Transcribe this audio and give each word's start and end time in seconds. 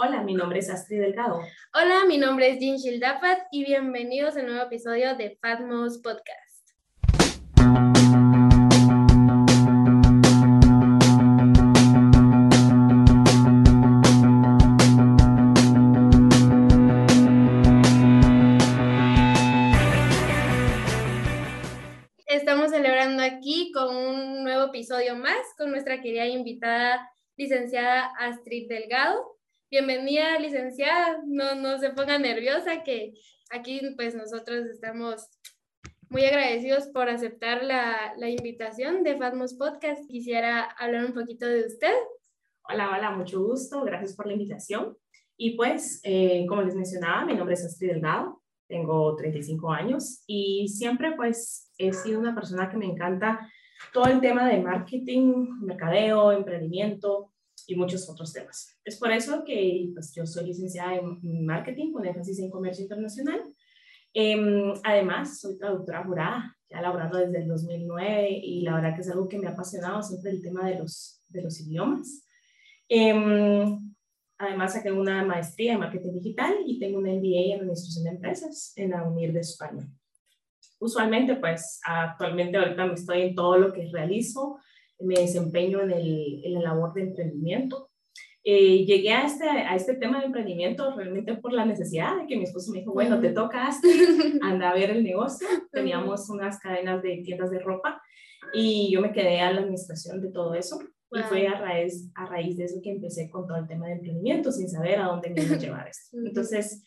Hola, 0.00 0.22
mi 0.22 0.32
nombre 0.32 0.60
es 0.60 0.70
Astrid 0.70 1.00
Delgado. 1.00 1.40
Hola, 1.74 2.04
mi 2.06 2.18
nombre 2.18 2.50
es 2.50 2.60
Jean 2.60 2.76
Shildafat 2.76 3.48
y 3.50 3.64
bienvenidos 3.64 4.36
a 4.36 4.40
un 4.42 4.46
nuevo 4.46 4.62
episodio 4.62 5.16
de 5.16 5.36
Fatmos 5.42 5.98
Podcast. 5.98 6.70
Estamos 22.24 22.70
celebrando 22.70 23.24
aquí 23.24 23.72
con 23.72 23.96
un 23.96 24.44
nuevo 24.44 24.66
episodio 24.66 25.16
más 25.16 25.40
con 25.56 25.72
nuestra 25.72 26.00
querida 26.00 26.26
invitada, 26.26 27.10
licenciada 27.36 28.12
Astrid 28.20 28.68
Delgado. 28.68 29.37
Bienvenida, 29.70 30.38
licenciada. 30.38 31.22
No, 31.26 31.54
no 31.54 31.78
se 31.78 31.90
ponga 31.90 32.18
nerviosa, 32.18 32.82
que 32.82 33.12
aquí 33.50 33.82
pues 33.96 34.14
nosotros 34.14 34.64
estamos 34.64 35.28
muy 36.08 36.24
agradecidos 36.24 36.86
por 36.86 37.10
aceptar 37.10 37.62
la, 37.62 38.14
la 38.16 38.30
invitación 38.30 39.02
de 39.02 39.18
Fatmos 39.18 39.52
Podcast. 39.58 40.08
Quisiera 40.08 40.62
hablar 40.78 41.04
un 41.04 41.12
poquito 41.12 41.44
de 41.44 41.66
usted. 41.66 41.92
Hola, 42.62 42.96
hola, 42.96 43.10
mucho 43.10 43.42
gusto. 43.42 43.82
Gracias 43.84 44.16
por 44.16 44.26
la 44.26 44.32
invitación. 44.32 44.96
Y 45.36 45.50
pues, 45.50 46.00
eh, 46.02 46.46
como 46.48 46.62
les 46.62 46.74
mencionaba, 46.74 47.26
mi 47.26 47.34
nombre 47.34 47.52
es 47.52 47.66
Astrid 47.66 47.90
Delgado. 47.90 48.42
Tengo 48.68 49.14
35 49.16 49.70
años 49.70 50.24
y 50.26 50.66
siempre 50.68 51.12
pues 51.14 51.70
he 51.76 51.92
sido 51.92 52.20
una 52.20 52.34
persona 52.34 52.70
que 52.70 52.78
me 52.78 52.86
encanta 52.86 53.46
todo 53.92 54.06
el 54.06 54.22
tema 54.22 54.48
de 54.48 54.62
marketing, 54.62 55.60
mercadeo, 55.60 56.32
emprendimiento 56.32 57.32
y 57.68 57.76
muchos 57.76 58.08
otros 58.08 58.32
temas. 58.32 58.80
Es 58.82 58.96
por 58.96 59.12
eso 59.12 59.44
que 59.44 59.90
pues, 59.92 60.12
yo 60.14 60.26
soy 60.26 60.46
licenciada 60.46 60.96
en 60.96 61.44
marketing 61.44 61.92
con 61.92 62.06
énfasis 62.06 62.38
en 62.38 62.50
comercio 62.50 62.82
internacional. 62.82 63.42
Eh, 64.14 64.72
además, 64.82 65.38
soy 65.38 65.58
traductora 65.58 66.02
jurada, 66.02 66.56
ya 66.70 66.80
laborando 66.80 67.18
desde 67.18 67.42
el 67.42 67.46
2009 67.46 68.30
y 68.42 68.62
la 68.62 68.74
verdad 68.74 68.94
que 68.94 69.02
es 69.02 69.10
algo 69.10 69.28
que 69.28 69.38
me 69.38 69.48
ha 69.48 69.50
apasionado 69.50 70.02
siempre 70.02 70.30
el 70.30 70.40
tema 70.40 70.66
de 70.66 70.78
los, 70.78 71.22
de 71.28 71.42
los 71.42 71.60
idiomas. 71.60 72.26
Eh, 72.88 73.78
además, 74.38 74.72
saqué 74.72 74.90
una 74.90 75.22
maestría 75.22 75.74
en 75.74 75.80
marketing 75.80 76.14
digital 76.14 76.54
y 76.66 76.78
tengo 76.78 76.98
una 76.98 77.12
MBA 77.12 77.54
en 77.54 77.60
administración 77.60 78.04
de 78.04 78.10
empresas 78.10 78.72
en 78.76 78.90
la 78.90 79.04
UNIR 79.04 79.34
de 79.34 79.40
España. 79.40 79.86
Usualmente, 80.80 81.36
pues 81.36 81.80
actualmente 81.84 82.56
ahorita 82.56 82.86
me 82.86 82.94
estoy 82.94 83.22
en 83.22 83.34
todo 83.34 83.58
lo 83.58 83.74
que 83.74 83.90
realizo, 83.92 84.58
me 85.00 85.14
desempeño 85.14 85.80
en, 85.80 85.90
el, 85.90 86.40
en 86.44 86.54
la 86.54 86.60
labor 86.60 86.94
de 86.94 87.02
emprendimiento. 87.02 87.90
Eh, 88.44 88.84
llegué 88.86 89.12
a 89.12 89.26
este, 89.26 89.48
a 89.48 89.74
este 89.74 89.94
tema 89.96 90.20
de 90.20 90.26
emprendimiento 90.26 90.94
realmente 90.96 91.34
por 91.36 91.52
la 91.52 91.66
necesidad 91.66 92.16
de 92.16 92.26
que 92.26 92.36
mi 92.36 92.44
esposo 92.44 92.72
me 92.72 92.78
dijo, 92.78 92.92
bueno, 92.92 93.20
te 93.20 93.32
tocas, 93.32 93.80
anda 94.42 94.70
a 94.70 94.74
ver 94.74 94.90
el 94.90 95.04
negocio. 95.04 95.46
Teníamos 95.70 96.30
unas 96.30 96.58
cadenas 96.58 97.02
de 97.02 97.18
tiendas 97.18 97.50
de 97.50 97.58
ropa 97.58 98.00
y 98.54 98.90
yo 98.90 99.00
me 99.00 99.12
quedé 99.12 99.40
a 99.40 99.52
la 99.52 99.60
administración 99.60 100.20
de 100.20 100.30
todo 100.30 100.54
eso. 100.54 100.78
Y 101.10 101.20
fue 101.22 101.46
a 101.46 101.58
raíz, 101.58 102.10
a 102.14 102.26
raíz 102.26 102.58
de 102.58 102.64
eso 102.64 102.80
que 102.82 102.90
empecé 102.90 103.30
con 103.30 103.46
todo 103.46 103.56
el 103.56 103.66
tema 103.66 103.86
de 103.86 103.92
emprendimiento, 103.94 104.52
sin 104.52 104.68
saber 104.68 104.98
a 104.98 105.06
dónde 105.06 105.30
me 105.30 105.42
iba 105.42 105.56
a 105.56 105.58
llevar 105.58 105.88
esto. 105.88 106.18
Entonces, 106.18 106.84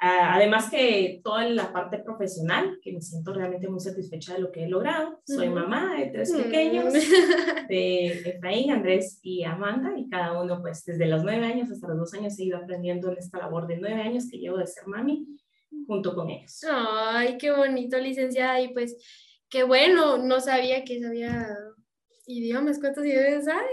además 0.00 0.70
que 0.70 1.20
toda 1.24 1.48
la 1.48 1.72
parte 1.72 1.98
profesional, 1.98 2.78
que 2.82 2.92
me 2.92 3.00
siento 3.00 3.32
realmente 3.32 3.68
muy 3.68 3.80
satisfecha 3.80 4.34
de 4.34 4.40
lo 4.40 4.52
que 4.52 4.64
he 4.64 4.68
logrado. 4.68 5.20
Soy 5.24 5.48
mamá 5.48 5.96
de 5.96 6.06
tres 6.06 6.32
pequeños, 6.32 6.92
de 6.92 8.06
Efraín, 8.24 8.70
Andrés 8.70 9.18
y 9.22 9.44
Amanda, 9.44 9.92
y 9.96 10.08
cada 10.08 10.40
uno 10.40 10.60
pues 10.60 10.84
desde 10.84 11.06
los 11.06 11.24
nueve 11.24 11.46
años 11.46 11.70
hasta 11.70 11.88
los 11.88 11.98
dos 11.98 12.14
años 12.14 12.38
he 12.38 12.44
ido 12.44 12.58
aprendiendo 12.58 13.10
en 13.10 13.18
esta 13.18 13.38
labor 13.38 13.66
de 13.66 13.78
nueve 13.78 14.00
años 14.02 14.28
que 14.30 14.38
llevo 14.38 14.58
de 14.58 14.66
ser 14.66 14.86
mami 14.86 15.26
junto 15.86 16.14
con 16.14 16.30
ellos. 16.30 16.64
Ay, 16.70 17.36
qué 17.38 17.50
bonito, 17.50 17.98
licenciada, 17.98 18.60
y 18.60 18.72
pues 18.72 18.96
qué 19.48 19.64
bueno, 19.64 20.18
no 20.18 20.40
sabía 20.40 20.84
que 20.84 21.00
sabía 21.00 21.48
idiomas, 22.26 22.78
¿cuántos 22.78 23.04
idiomas 23.04 23.46
sabe? 23.46 23.66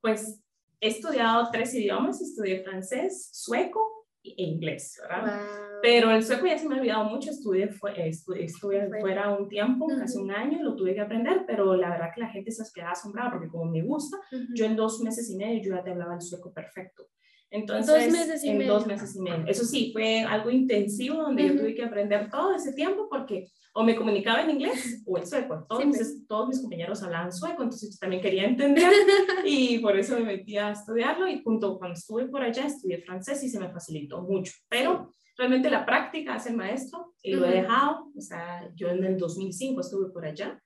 Pues 0.00 0.40
he 0.80 0.88
estudiado 0.88 1.48
tres 1.50 1.74
idiomas, 1.74 2.20
estudié 2.20 2.62
francés, 2.62 3.30
sueco 3.32 3.95
e 4.36 4.42
inglés, 4.42 5.00
¿verdad? 5.02 5.40
Pero 5.82 6.10
el 6.10 6.22
sueco 6.22 6.46
ya 6.46 6.58
se 6.58 6.68
me 6.68 6.74
ha 6.74 6.78
olvidado 6.78 7.04
mucho, 7.04 7.30
estudié, 7.30 7.68
fue, 7.68 8.08
estudié, 8.08 8.44
estuve 8.44 8.88
fuera 9.00 9.36
un 9.36 9.48
tiempo, 9.48 9.86
casi 9.86 10.18
un 10.18 10.30
año, 10.30 10.62
lo 10.62 10.74
tuve 10.74 10.94
que 10.94 11.00
aprender, 11.00 11.44
pero 11.46 11.76
la 11.76 11.90
verdad 11.90 12.10
que 12.14 12.20
la 12.20 12.28
gente 12.28 12.50
se 12.50 12.64
quedaba 12.74 12.92
asombrada 12.92 13.32
porque 13.32 13.48
como 13.48 13.70
me 13.70 13.82
gusta, 13.82 14.16
yo 14.54 14.64
en 14.64 14.76
dos 14.76 15.00
meses 15.00 15.30
y 15.30 15.36
medio 15.36 15.62
yo 15.62 15.76
ya 15.76 15.84
te 15.84 15.90
hablaba 15.90 16.14
el 16.14 16.22
sueco 16.22 16.52
perfecto. 16.52 17.08
Entonces, 17.50 18.12
dos 18.12 18.12
meses 18.12 18.44
y 18.44 18.48
en 18.48 18.58
medio. 18.58 18.74
dos 18.74 18.86
meses 18.86 19.14
y 19.16 19.20
medio. 19.20 19.44
Eso 19.46 19.64
sí, 19.64 19.90
fue 19.92 20.20
algo 20.20 20.50
intensivo 20.50 21.22
donde 21.22 21.48
yo 21.48 21.56
tuve 21.56 21.74
que 21.74 21.84
aprender 21.84 22.28
todo 22.30 22.54
ese 22.54 22.72
tiempo 22.72 23.08
porque 23.08 23.48
o 23.72 23.84
me 23.84 23.94
comunicaba 23.94 24.42
en 24.42 24.50
inglés 24.50 25.02
o 25.06 25.18
en 25.18 25.26
sueco. 25.26 25.66
Todos, 25.68 25.84
mis, 25.84 26.26
todos 26.26 26.48
mis 26.48 26.60
compañeros 26.60 27.02
hablaban 27.02 27.30
sueco, 27.30 27.62
entonces 27.62 27.92
yo 27.92 27.98
también 27.98 28.22
quería 28.22 28.44
entender 28.44 28.90
y 29.44 29.78
por 29.80 29.96
eso 29.98 30.18
me 30.18 30.24
metí 30.24 30.56
a 30.56 30.70
estudiarlo 30.70 31.28
y 31.28 31.42
junto 31.42 31.78
cuando 31.78 31.94
estuve 31.94 32.26
por 32.26 32.42
allá 32.42 32.66
estudié 32.66 33.02
francés 33.02 33.42
y 33.44 33.50
se 33.50 33.60
me 33.60 33.70
facilitó 33.70 34.22
mucho. 34.22 34.52
Pero 34.68 35.10
realmente 35.36 35.68
la 35.68 35.84
práctica 35.84 36.34
hace 36.34 36.50
el 36.50 36.56
maestro 36.56 37.14
y 37.22 37.34
lo 37.34 37.44
he 37.46 37.50
dejado. 37.50 38.10
O 38.16 38.20
sea, 38.20 38.70
yo 38.74 38.88
en 38.88 39.04
el 39.04 39.18
2005 39.18 39.80
estuve 39.80 40.10
por 40.10 40.24
allá. 40.24 40.58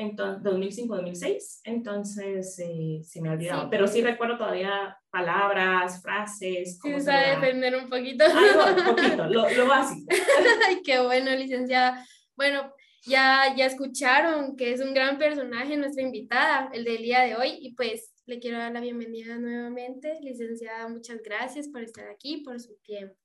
Entonces, 0.00 0.44
2005-2006, 0.44 1.60
entonces 1.64 2.56
eh, 2.60 3.00
se 3.02 3.20
me 3.20 3.28
ha 3.28 3.32
olvidado, 3.32 3.62
Sí. 3.62 3.68
pero 3.68 3.88
sí 3.88 4.00
recuerdo 4.00 4.38
todavía 4.38 4.96
palabras, 5.10 6.00
frases, 6.00 6.78
Sí, 6.80 7.00
sabe 7.00 7.30
defender 7.30 7.74
un 7.74 7.90
poquito. 7.90 8.24
Algo, 8.24 8.80
un 8.80 8.96
poquito, 8.96 9.26
lo, 9.26 9.50
lo 9.50 9.66
básico. 9.66 10.06
Ay, 10.68 10.82
qué 10.84 11.00
bueno, 11.00 11.32
licenciada. 11.32 12.06
Bueno, 12.36 12.72
ya, 13.06 13.52
ya 13.56 13.66
escucharon 13.66 14.56
que 14.56 14.72
es 14.72 14.80
un 14.80 14.94
gran 14.94 15.18
personaje 15.18 15.76
nuestra 15.76 16.04
invitada, 16.04 16.70
el 16.72 16.84
del 16.84 16.98
día 17.02 17.22
de 17.22 17.34
hoy, 17.34 17.58
y 17.60 17.74
pues 17.74 18.12
le 18.26 18.38
quiero 18.38 18.58
dar 18.58 18.70
la 18.70 18.80
bienvenida 18.80 19.36
nuevamente. 19.38 20.16
Licenciada, 20.22 20.86
muchas 20.88 21.20
gracias 21.24 21.66
por 21.66 21.82
estar 21.82 22.06
aquí, 22.08 22.42
por 22.44 22.60
su 22.60 22.76
tiempo. 22.84 23.16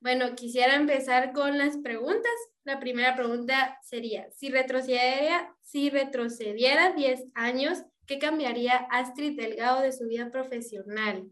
Bueno, 0.00 0.36
quisiera 0.36 0.76
empezar 0.76 1.32
con 1.32 1.58
las 1.58 1.76
preguntas. 1.78 2.30
La 2.68 2.78
primera 2.78 3.16
pregunta 3.16 3.78
sería, 3.80 4.30
si 4.30 4.50
retrocediera, 4.50 5.56
si 5.62 5.88
retrocediera 5.88 6.92
10 6.92 7.32
años, 7.34 7.78
¿qué 8.06 8.18
cambiaría 8.18 8.76
Astrid 8.90 9.38
Delgado 9.38 9.80
de 9.80 9.90
su 9.90 10.06
vida 10.06 10.30
profesional? 10.30 11.30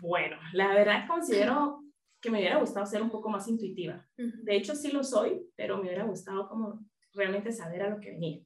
Bueno, 0.00 0.36
la 0.52 0.72
verdad 0.72 1.08
considero 1.08 1.82
que 2.20 2.30
me 2.30 2.38
hubiera 2.38 2.60
gustado 2.60 2.86
ser 2.86 3.02
un 3.02 3.10
poco 3.10 3.30
más 3.30 3.48
intuitiva. 3.48 4.06
De 4.16 4.54
hecho, 4.54 4.76
sí 4.76 4.92
lo 4.92 5.02
soy, 5.02 5.44
pero 5.56 5.78
me 5.78 5.88
hubiera 5.88 6.04
gustado 6.04 6.48
como 6.48 6.86
realmente 7.14 7.52
saber 7.52 7.82
a 7.82 7.90
lo 7.90 8.00
que 8.00 8.10
venía. 8.10 8.40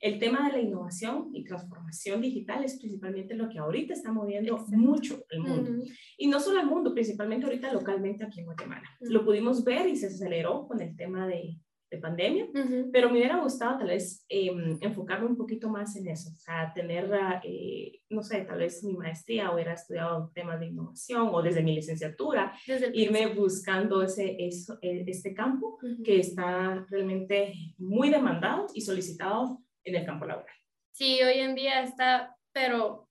El 0.00 0.18
tema 0.18 0.46
de 0.46 0.52
la 0.52 0.60
innovación 0.60 1.30
y 1.32 1.44
transformación 1.44 2.20
digital 2.20 2.64
es 2.64 2.78
principalmente 2.78 3.34
lo 3.34 3.48
que 3.48 3.58
ahorita 3.58 3.94
está 3.94 4.12
moviendo 4.12 4.54
Exacto. 4.54 4.76
mucho 4.76 5.24
el 5.30 5.40
mundo. 5.40 5.84
Y 6.16 6.28
no 6.28 6.40
solo 6.40 6.60
el 6.60 6.66
mundo, 6.66 6.94
principalmente 6.94 7.46
ahorita 7.46 7.72
localmente 7.72 8.24
aquí 8.24 8.40
en 8.40 8.46
Guatemala. 8.46 8.88
Lo 9.00 9.24
pudimos 9.24 9.64
ver 9.64 9.88
y 9.88 9.96
se 9.96 10.06
aceleró 10.06 10.66
con 10.66 10.80
el 10.80 10.96
tema 10.96 11.26
de, 11.26 11.58
de 11.92 11.98
pandemia, 11.98 12.46
ujú. 12.46 12.90
pero 12.90 13.10
me 13.10 13.18
hubiera 13.18 13.38
gustado 13.38 13.78
tal 13.78 13.88
vez 13.88 14.24
eh, 14.30 14.50
enfocarme 14.80 15.26
un 15.26 15.36
poquito 15.36 15.68
más 15.68 15.94
en 15.94 16.08
eso, 16.08 16.30
o 16.30 16.36
sea, 16.36 16.72
tener, 16.74 17.10
eh, 17.44 18.00
no 18.08 18.22
sé, 18.22 18.40
tal 18.42 18.60
vez 18.60 18.82
mi 18.82 18.94
maestría 18.94 19.52
hubiera 19.52 19.74
estudiado 19.74 20.32
temas 20.34 20.58
de 20.58 20.68
innovación 20.68 21.28
o 21.30 21.42
desde 21.42 21.62
mi 21.62 21.74
licenciatura, 21.74 22.54
Desde 22.66 22.90
irme 22.94 23.26
buscando 23.34 24.02
ese, 24.02 24.36
eso, 24.38 24.78
eh, 24.80 25.04
este 25.06 25.34
campo 25.34 25.78
Ujú. 25.82 26.02
que 26.02 26.18
está 26.20 26.86
realmente 26.88 27.52
muy 27.76 28.08
demandado 28.08 28.66
y 28.74 28.80
solicitado 28.80 29.58
en 29.84 29.96
el 29.96 30.06
campo 30.06 30.24
laboral. 30.24 30.56
Sí, 30.92 31.20
hoy 31.22 31.40
en 31.40 31.54
día 31.54 31.82
está, 31.82 32.36
pero 32.52 33.10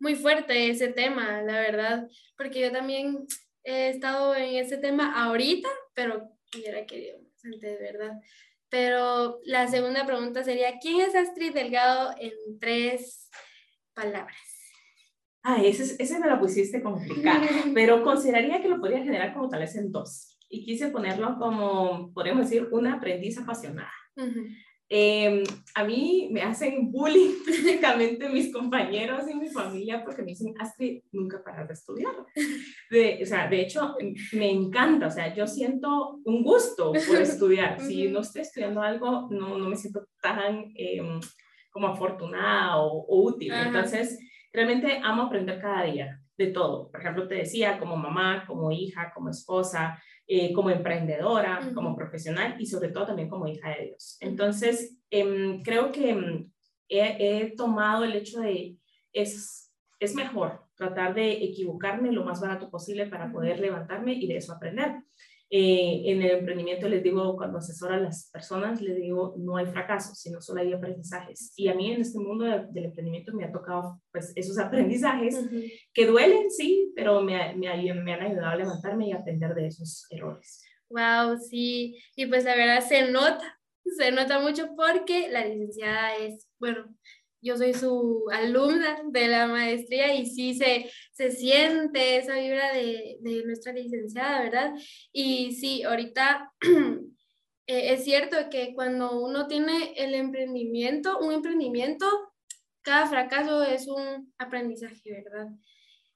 muy 0.00 0.16
fuerte 0.16 0.68
ese 0.68 0.88
tema, 0.88 1.42
la 1.42 1.60
verdad, 1.60 2.08
porque 2.36 2.60
yo 2.60 2.72
también 2.72 3.24
he 3.62 3.90
estado 3.90 4.34
en 4.34 4.56
ese 4.56 4.78
tema 4.78 5.24
ahorita, 5.24 5.68
pero 5.94 6.28
hubiera 6.56 6.84
querido 6.86 7.23
más 7.44 7.54
antes, 7.54 7.80
¿verdad? 7.80 8.20
Pero 8.68 9.40
la 9.44 9.68
segunda 9.68 10.04
pregunta 10.06 10.42
sería, 10.42 10.78
¿quién 10.80 11.00
es 11.00 11.14
Astrid 11.14 11.54
Delgado 11.54 12.14
en 12.18 12.32
tres 12.58 13.30
palabras? 13.94 14.36
Ah, 15.42 15.60
ese, 15.62 16.02
ese 16.02 16.18
me 16.18 16.28
lo 16.28 16.40
pusiste 16.40 16.82
complicado, 16.82 17.42
pero 17.74 18.02
consideraría 18.02 18.62
que 18.62 18.68
lo 18.68 18.80
podría 18.80 19.04
generar 19.04 19.34
como 19.34 19.48
tal 19.48 19.60
vez 19.60 19.76
en 19.76 19.92
dos. 19.92 20.38
Y 20.48 20.64
quise 20.64 20.88
ponerlo 20.88 21.36
como, 21.38 22.12
podemos 22.14 22.48
decir, 22.48 22.68
una 22.72 22.94
aprendiz 22.94 23.38
apasionada. 23.38 23.92
Ujú. 24.16 24.46
Eh, 24.96 25.42
a 25.74 25.82
mí 25.82 26.28
me 26.30 26.40
hacen 26.42 26.92
bullying 26.92 27.32
prácticamente 27.44 28.28
mis 28.28 28.52
compañeros 28.52 29.28
y 29.28 29.34
mi 29.34 29.48
familia 29.48 30.04
porque 30.04 30.22
me 30.22 30.28
dicen, 30.28 30.54
Astrid, 30.56 31.02
nunca 31.10 31.42
paras 31.42 31.66
de 31.66 31.74
estudiar. 31.74 32.14
De, 32.88 33.18
o 33.20 33.26
sea, 33.26 33.48
de 33.48 33.60
hecho, 33.60 33.96
me 34.34 34.52
encanta, 34.52 35.08
o 35.08 35.10
sea, 35.10 35.34
yo 35.34 35.48
siento 35.48 36.20
un 36.24 36.44
gusto 36.44 36.92
por 36.92 37.16
estudiar. 37.20 37.80
Si 37.80 38.06
no 38.06 38.20
estoy 38.20 38.42
estudiando 38.42 38.82
algo, 38.82 39.26
no, 39.32 39.58
no 39.58 39.68
me 39.68 39.74
siento 39.74 40.06
tan 40.22 40.72
eh, 40.76 41.02
como 41.72 41.88
afortunada 41.88 42.76
o, 42.76 43.04
o 43.04 43.22
útil. 43.24 43.50
Ajá. 43.50 43.66
Entonces, 43.66 44.16
realmente 44.52 45.00
amo 45.02 45.22
aprender 45.22 45.60
cada 45.60 45.82
día. 45.86 46.20
de 46.38 46.48
todo. 46.52 46.88
Por 46.92 47.00
ejemplo, 47.00 47.26
te 47.26 47.34
decía, 47.34 47.80
como 47.80 47.96
mamá, 47.96 48.44
como 48.46 48.70
hija, 48.70 49.10
como 49.12 49.30
esposa, 49.30 50.00
eh, 50.26 50.52
como 50.52 50.70
emprendedora, 50.70 51.60
como 51.74 51.94
profesional 51.94 52.56
y 52.58 52.66
sobre 52.66 52.88
todo 52.88 53.06
también 53.06 53.28
como 53.28 53.46
hija 53.46 53.70
de 53.70 53.86
Dios. 53.86 54.16
Entonces, 54.20 54.98
em, 55.10 55.62
creo 55.62 55.92
que 55.92 56.10
em, 56.10 56.50
he, 56.88 57.42
he, 57.42 57.56
tomado 57.56 58.04
el 58.04 58.14
hecho 58.14 58.40
de 58.40 58.76
es, 59.12 59.72
es 60.00 60.14
mejor 60.14 60.64
tratar 60.76 61.14
de 61.14 61.44
equivocarme 61.44 62.10
lo 62.10 62.24
más 62.24 62.40
barato 62.40 62.70
posible 62.70 63.06
para 63.06 63.30
poder 63.30 63.60
levantarme 63.60 64.14
y 64.14 64.26
de 64.26 64.36
eso 64.38 64.52
aprender. 64.52 64.96
Eh, 65.56 66.10
en 66.10 66.20
el 66.20 66.32
emprendimiento 66.32 66.88
les 66.88 67.00
digo, 67.00 67.36
cuando 67.36 67.58
asesoro 67.58 67.94
a 67.94 67.98
las 67.98 68.28
personas, 68.32 68.82
les 68.82 68.96
digo, 68.96 69.36
no 69.38 69.56
hay 69.56 69.66
fracaso, 69.66 70.12
sino 70.12 70.40
solo 70.40 70.60
hay 70.60 70.72
aprendizajes. 70.72 71.52
Y 71.54 71.68
a 71.68 71.74
mí 71.74 71.92
en 71.92 72.00
este 72.00 72.18
mundo 72.18 72.44
del 72.44 72.86
emprendimiento 72.86 73.32
me 73.32 73.44
ha 73.44 73.52
tocado 73.52 74.02
pues 74.10 74.32
esos 74.34 74.58
aprendizajes 74.58 75.38
que 75.92 76.06
duelen, 76.06 76.50
sí, 76.50 76.92
pero 76.96 77.22
me, 77.22 77.54
me, 77.54 77.68
me, 77.94 78.12
han 78.14 78.22
ayudado 78.22 78.48
a 78.48 78.56
levantarme 78.56 79.06
y 79.06 79.12
aprender 79.12 79.54
de 79.54 79.68
esos 79.68 80.08
errores. 80.10 80.64
Wow, 80.88 81.38
sí, 81.38 82.02
y 82.16 82.26
pues 82.26 82.42
la 82.42 82.56
verdad 82.56 82.80
se 82.80 83.12
nota, 83.12 83.60
se 83.96 84.10
nota 84.10 84.40
mucho 84.40 84.74
porque 84.74 85.28
la 85.28 85.44
licenciada 85.44 86.16
es, 86.16 86.48
bueno, 86.58 86.92
yo 87.44 87.58
soy 87.58 87.74
su 87.74 88.24
alumna 88.32 88.96
de 89.10 89.28
la 89.28 89.46
maestría 89.46 90.14
y 90.14 90.26
sí 90.26 90.54
se, 90.54 90.90
se 91.12 91.30
siente 91.30 92.16
esa 92.16 92.36
vibra 92.36 92.72
de, 92.72 93.18
de 93.20 93.44
nuestra 93.44 93.72
licenciada, 93.72 94.42
¿verdad? 94.42 94.72
Y 95.12 95.52
sí, 95.52 95.82
ahorita 95.82 96.50
eh, 97.66 97.92
es 97.92 98.04
cierto 98.04 98.36
que 98.50 98.74
cuando 98.74 99.20
uno 99.20 99.46
tiene 99.46 99.92
el 99.96 100.14
emprendimiento, 100.14 101.18
un 101.18 101.32
emprendimiento, 101.34 102.06
cada 102.80 103.06
fracaso 103.06 103.62
es 103.62 103.88
un 103.88 104.32
aprendizaje, 104.38 105.12
¿verdad? 105.12 105.48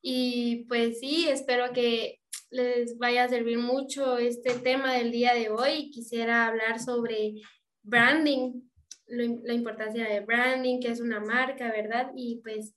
Y 0.01 0.65
pues 0.65 1.01
sí, 1.01 1.29
espero 1.29 1.73
que 1.75 2.21
les 2.51 2.97
vaya 2.97 3.25
a 3.25 3.29
servir 3.29 3.59
mucho 3.59 4.17
este 4.17 4.55
tema 4.55 4.95
del 4.95 5.13
día 5.13 5.35
de 5.35 5.51
hoy. 5.51 5.91
Quisiera 5.91 6.47
hablar 6.47 6.81
sobre 6.81 7.35
branding, 7.83 8.68
la 9.09 9.55
importancia 9.55 10.09
de 10.09 10.21
branding, 10.21 10.81
que 10.81 10.89
es 10.89 11.01
una 11.01 11.21
marca, 11.21 11.71
¿verdad? 11.73 12.11
Y 12.15 12.41
pues, 12.43 12.77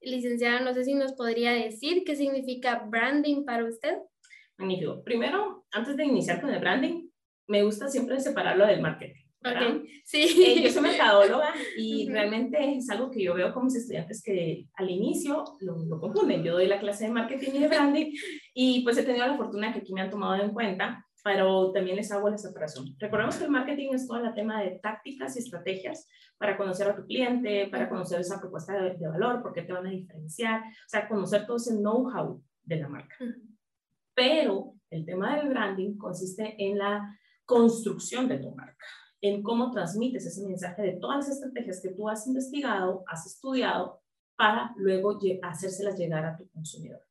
licenciada, 0.00 0.60
no 0.60 0.74
sé 0.74 0.84
si 0.84 0.94
nos 0.94 1.12
podría 1.12 1.52
decir 1.52 2.02
qué 2.04 2.16
significa 2.16 2.84
branding 2.86 3.44
para 3.44 3.64
usted. 3.64 3.98
Magnífico. 4.56 5.02
Primero, 5.04 5.66
antes 5.70 5.96
de 5.96 6.04
iniciar 6.04 6.40
con 6.40 6.50
el 6.50 6.60
branding, 6.60 7.08
me 7.46 7.62
gusta 7.62 7.88
siempre 7.88 8.18
separarlo 8.20 8.66
del 8.66 8.80
marketing. 8.80 9.22
Okay. 9.40 10.02
Sí. 10.04 10.42
Eh, 10.44 10.62
yo 10.64 10.70
soy 10.70 10.82
mercadóloga 10.90 11.54
y 11.76 12.08
realmente 12.08 12.76
es 12.76 12.90
algo 12.90 13.10
que 13.10 13.22
yo 13.22 13.34
veo 13.34 13.52
con 13.52 13.64
mis 13.64 13.76
estudiantes 13.76 14.20
que 14.22 14.66
al 14.74 14.90
inicio 14.90 15.44
lo, 15.60 15.84
lo, 15.84 16.00
confunden. 16.00 16.42
Yo 16.42 16.54
doy 16.54 16.66
la 16.66 16.80
clase 16.80 17.04
de 17.04 17.12
marketing 17.12 17.50
y 17.54 17.58
de 17.60 17.68
branding 17.68 18.12
y 18.52 18.82
pues 18.82 18.98
he 18.98 19.04
tenido 19.04 19.26
la 19.26 19.36
fortuna 19.36 19.72
que 19.72 19.78
aquí 19.78 19.92
me 19.92 20.00
han 20.00 20.10
tomado 20.10 20.42
en 20.42 20.50
cuenta 20.50 21.06
pero 21.28 21.72
también 21.72 21.96
les 21.96 22.10
hago 22.10 22.30
la 22.30 22.38
separación. 22.38 22.96
Recordemos 22.98 23.36
que 23.36 23.44
el 23.44 23.50
marketing 23.50 23.92
es 23.92 24.08
todo 24.08 24.24
el 24.24 24.32
tema 24.32 24.62
de 24.62 24.78
tácticas 24.82 25.36
y 25.36 25.40
estrategias 25.40 26.08
para 26.38 26.56
conocer 26.56 26.88
a 26.88 26.96
tu 26.96 27.04
cliente, 27.04 27.68
para 27.70 27.90
conocer 27.90 28.20
esa 28.20 28.40
propuesta 28.40 28.72
de, 28.72 29.06
valor, 29.06 29.42
por 29.42 29.52
qué 29.52 29.60
te 29.60 29.74
van 29.74 29.86
a 29.86 29.90
diferenciar, 29.90 30.62
o 30.62 30.88
sea, 30.88 31.06
conocer 31.06 31.44
todo 31.44 31.58
ese 31.58 31.76
know-how 31.76 32.42
de 32.62 32.76
la 32.76 32.88
marca. 32.88 33.14
Pero 34.14 34.72
el 34.88 35.04
tema 35.04 35.36
del 35.36 35.50
branding 35.50 35.98
consiste 35.98 36.54
en 36.66 36.78
la 36.78 37.14
construcción 37.44 38.26
de 38.26 38.38
tu 38.38 38.54
marca, 38.54 38.86
en 39.20 39.42
cómo 39.42 39.70
transmites 39.70 40.24
ese 40.24 40.46
mensaje 40.46 40.80
de 40.80 40.92
todas 40.92 41.18
las 41.18 41.28
estrategias 41.28 41.82
que 41.82 41.90
tú 41.90 42.08
has 42.08 42.26
investigado, 42.26 43.04
has 43.06 43.26
estudiado, 43.26 43.97
para 44.38 44.72
luego 44.76 45.18
hacérselas 45.42 45.98
llegar 45.98 46.24
a 46.24 46.36
tu 46.36 46.48
consumidor. 46.50 47.02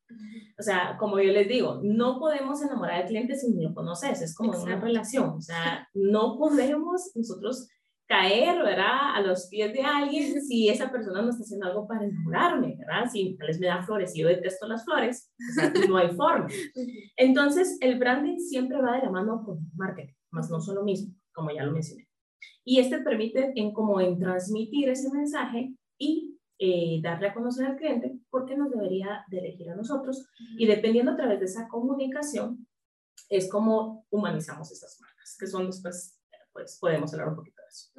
O 0.58 0.62
sea, 0.62 0.96
como 0.98 1.20
yo 1.20 1.30
les 1.30 1.46
digo, 1.46 1.78
no 1.82 2.18
podemos 2.18 2.62
enamorar 2.62 3.02
al 3.02 3.08
cliente 3.08 3.36
si 3.36 3.52
no 3.52 3.68
lo 3.68 3.74
conoces, 3.74 4.22
es 4.22 4.34
como 4.34 4.58
una 4.58 4.80
relación, 4.80 5.28
o 5.28 5.40
sea, 5.40 5.86
no 5.94 6.38
podemos 6.38 7.12
nosotros 7.14 7.68
caer, 8.06 8.56
¿verdad? 8.64 9.14
A 9.14 9.20
los 9.20 9.48
pies 9.48 9.74
de 9.74 9.82
alguien 9.82 10.40
si 10.40 10.70
esa 10.70 10.90
persona 10.90 11.20
no 11.20 11.28
está 11.28 11.42
haciendo 11.42 11.66
algo 11.66 11.86
para 11.86 12.06
enamorarme, 12.06 12.76
¿verdad? 12.78 13.10
Si 13.12 13.36
tal 13.36 13.48
vez 13.48 13.60
me 13.60 13.66
da 13.66 13.82
flores 13.82 14.16
y 14.16 14.22
yo 14.22 14.28
detesto 14.28 14.66
las 14.66 14.86
flores, 14.86 15.30
o 15.50 15.52
sea, 15.52 15.70
no 15.86 15.98
hay 15.98 16.08
forma. 16.12 16.48
Entonces, 17.18 17.76
el 17.82 17.98
branding 17.98 18.38
siempre 18.38 18.80
va 18.80 18.96
de 18.96 19.02
la 19.02 19.10
mano 19.10 19.42
con 19.44 19.58
el 19.58 19.76
marketing, 19.76 20.14
más 20.30 20.48
no 20.48 20.62
son 20.62 20.76
lo 20.76 20.82
mismo, 20.82 21.14
como 21.34 21.50
ya 21.50 21.64
lo 21.64 21.72
mencioné. 21.72 22.08
Y 22.64 22.80
este 22.80 23.00
permite 23.00 23.52
en 23.54 23.74
como 23.74 24.00
en 24.00 24.18
transmitir 24.18 24.88
ese 24.88 25.10
mensaje 25.12 25.74
y 25.98 26.27
eh, 26.58 27.00
darle 27.02 27.28
a 27.28 27.34
conocer 27.34 27.66
al 27.66 27.76
cliente 27.76 28.18
porque 28.30 28.56
nos 28.56 28.70
debería 28.70 29.24
de 29.28 29.38
elegir 29.38 29.70
a 29.70 29.76
nosotros. 29.76 30.28
Y 30.56 30.66
dependiendo 30.66 31.12
a 31.12 31.16
través 31.16 31.38
de 31.38 31.46
esa 31.46 31.68
comunicación 31.68 32.66
es 33.28 33.48
como 33.48 34.06
humanizamos 34.10 34.70
esas 34.72 34.98
marcas, 35.00 35.36
que 35.38 35.46
son 35.46 35.66
después, 35.66 36.18
pues 36.52 36.78
podemos 36.80 37.12
hablar 37.12 37.28
un 37.28 37.36
poquito 37.36 37.62
de 37.62 37.68
eso. 37.68 37.90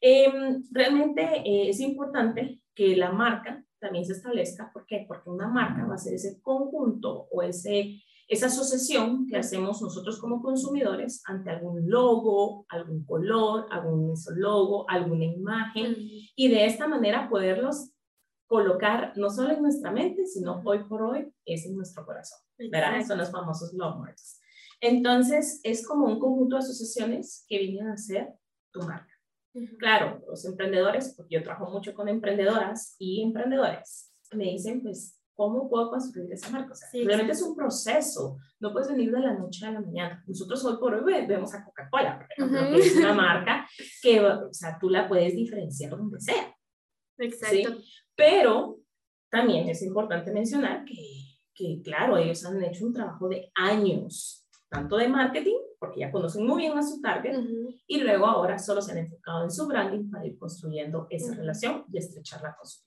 Em, 0.00 0.62
realmente 0.70 1.22
eh, 1.44 1.70
es 1.70 1.80
importante 1.80 2.60
que 2.74 2.96
la 2.96 3.12
marca 3.12 3.64
también 3.78 4.04
se 4.04 4.12
establezca, 4.12 4.70
¿por 4.72 4.86
qué? 4.86 5.04
Porque 5.08 5.30
una 5.30 5.48
marca 5.48 5.84
va 5.86 5.94
a 5.94 5.98
ser 5.98 6.14
ese 6.14 6.40
conjunto 6.40 7.28
o 7.30 7.42
ese, 7.42 8.00
esa 8.28 8.46
asociación 8.46 9.26
que 9.26 9.36
hacemos 9.36 9.82
nosotros 9.82 10.20
como 10.20 10.40
consumidores 10.40 11.22
ante 11.26 11.50
algún 11.50 11.90
logo, 11.90 12.64
algún 12.68 13.04
color, 13.04 13.66
algún 13.70 14.14
logo, 14.36 14.88
alguna 14.88 15.24
imagen, 15.24 15.96
y 15.98 16.48
de 16.48 16.66
esta 16.66 16.86
manera 16.86 17.28
poderlos 17.28 17.92
colocar 18.52 19.14
no 19.16 19.30
solo 19.30 19.54
en 19.54 19.62
nuestra 19.62 19.90
mente, 19.90 20.26
sino 20.26 20.60
hoy 20.66 20.84
por 20.84 21.00
hoy 21.00 21.32
es 21.46 21.64
en 21.64 21.74
nuestro 21.74 22.04
corazón, 22.04 22.38
¿verdad? 22.70 23.02
Son 23.02 23.16
los 23.16 23.30
famosos 23.30 23.72
love 23.72 23.96
marks. 23.96 24.42
Entonces, 24.78 25.58
es 25.64 25.86
como 25.86 26.04
un 26.04 26.18
conjunto 26.18 26.56
de 26.56 26.60
asociaciones 26.60 27.46
que 27.48 27.56
vienen 27.60 27.88
a 27.88 27.96
ser 27.96 28.28
tu 28.70 28.80
marca. 28.80 29.08
Claro, 29.78 30.22
los 30.28 30.44
emprendedores, 30.44 31.14
porque 31.16 31.36
yo 31.36 31.42
trabajo 31.42 31.70
mucho 31.70 31.94
con 31.94 32.10
emprendedoras 32.10 32.94
y 32.98 33.22
emprendedores, 33.22 34.12
me 34.32 34.44
dicen, 34.44 34.82
pues, 34.82 35.18
¿cómo 35.32 35.70
puedo 35.70 35.88
construir 35.88 36.30
esa 36.30 36.50
marca? 36.50 36.72
O 36.72 36.74
sea, 36.74 36.88
realmente 36.92 37.32
es 37.32 37.40
un 37.40 37.56
proceso, 37.56 38.36
no 38.60 38.70
puedes 38.70 38.88
venir 38.88 39.12
de 39.12 39.20
la 39.20 39.32
noche 39.32 39.64
a 39.64 39.70
la 39.70 39.80
mañana. 39.80 40.22
Nosotros 40.26 40.62
hoy 40.66 40.76
por 40.76 40.92
hoy 40.92 41.26
vemos 41.26 41.54
a 41.54 41.64
Coca-Cola, 41.64 42.18
por 42.18 42.26
ejemplo, 42.30 42.76
que 42.76 42.86
es 42.86 42.96
una 42.96 43.14
marca 43.14 43.66
que, 44.02 44.20
o 44.20 44.52
sea, 44.52 44.76
tú 44.78 44.90
la 44.90 45.08
puedes 45.08 45.34
diferenciar 45.34 45.92
donde 45.92 46.20
sea. 46.20 46.54
Exacto. 47.18 47.78
Pero 48.14 48.78
también 49.30 49.68
es 49.68 49.82
importante 49.82 50.32
mencionar 50.32 50.84
que, 50.84 50.96
que, 51.54 51.80
claro, 51.82 52.16
ellos 52.16 52.44
han 52.44 52.62
hecho 52.62 52.84
un 52.84 52.92
trabajo 52.92 53.28
de 53.28 53.50
años, 53.54 54.46
tanto 54.68 54.96
de 54.96 55.08
marketing, 55.08 55.56
porque 55.78 56.00
ya 56.00 56.12
conocen 56.12 56.46
muy 56.46 56.62
bien 56.62 56.76
a 56.76 56.82
su 56.82 57.00
target, 57.00 57.36
y 57.86 58.00
luego 58.00 58.26
ahora 58.26 58.58
solo 58.58 58.80
se 58.80 58.92
han 58.92 58.98
enfocado 58.98 59.44
en 59.44 59.50
su 59.50 59.66
branding 59.66 60.10
para 60.10 60.26
ir 60.26 60.38
construyendo 60.38 61.06
esa 61.10 61.34
relación 61.34 61.84
y 61.92 61.98
estrecharla 61.98 62.54
con 62.56 62.68
su. 62.68 62.80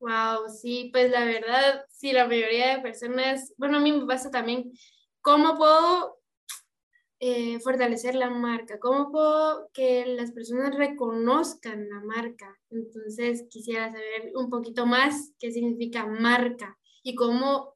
Wow, 0.00 0.48
sí, 0.48 0.90
pues 0.92 1.10
la 1.10 1.24
verdad, 1.24 1.86
sí, 1.88 2.12
la 2.12 2.26
mayoría 2.26 2.76
de 2.76 2.82
personas, 2.82 3.54
bueno, 3.56 3.78
a 3.78 3.80
mí 3.80 3.92
me 3.92 4.04
pasa 4.04 4.30
también, 4.30 4.72
¿cómo 5.20 5.56
puedo 5.56 6.21
eh, 7.24 7.60
fortalecer 7.60 8.16
la 8.16 8.30
marca? 8.30 8.80
¿Cómo 8.80 9.12
puedo 9.12 9.70
que 9.72 10.04
las 10.06 10.32
personas 10.32 10.74
reconozcan 10.74 11.88
la 11.88 12.00
marca? 12.00 12.58
Entonces, 12.68 13.46
quisiera 13.48 13.92
saber 13.92 14.32
un 14.34 14.50
poquito 14.50 14.86
más 14.86 15.32
qué 15.38 15.52
significa 15.52 16.04
marca 16.04 16.76
y 17.04 17.14
cómo, 17.14 17.74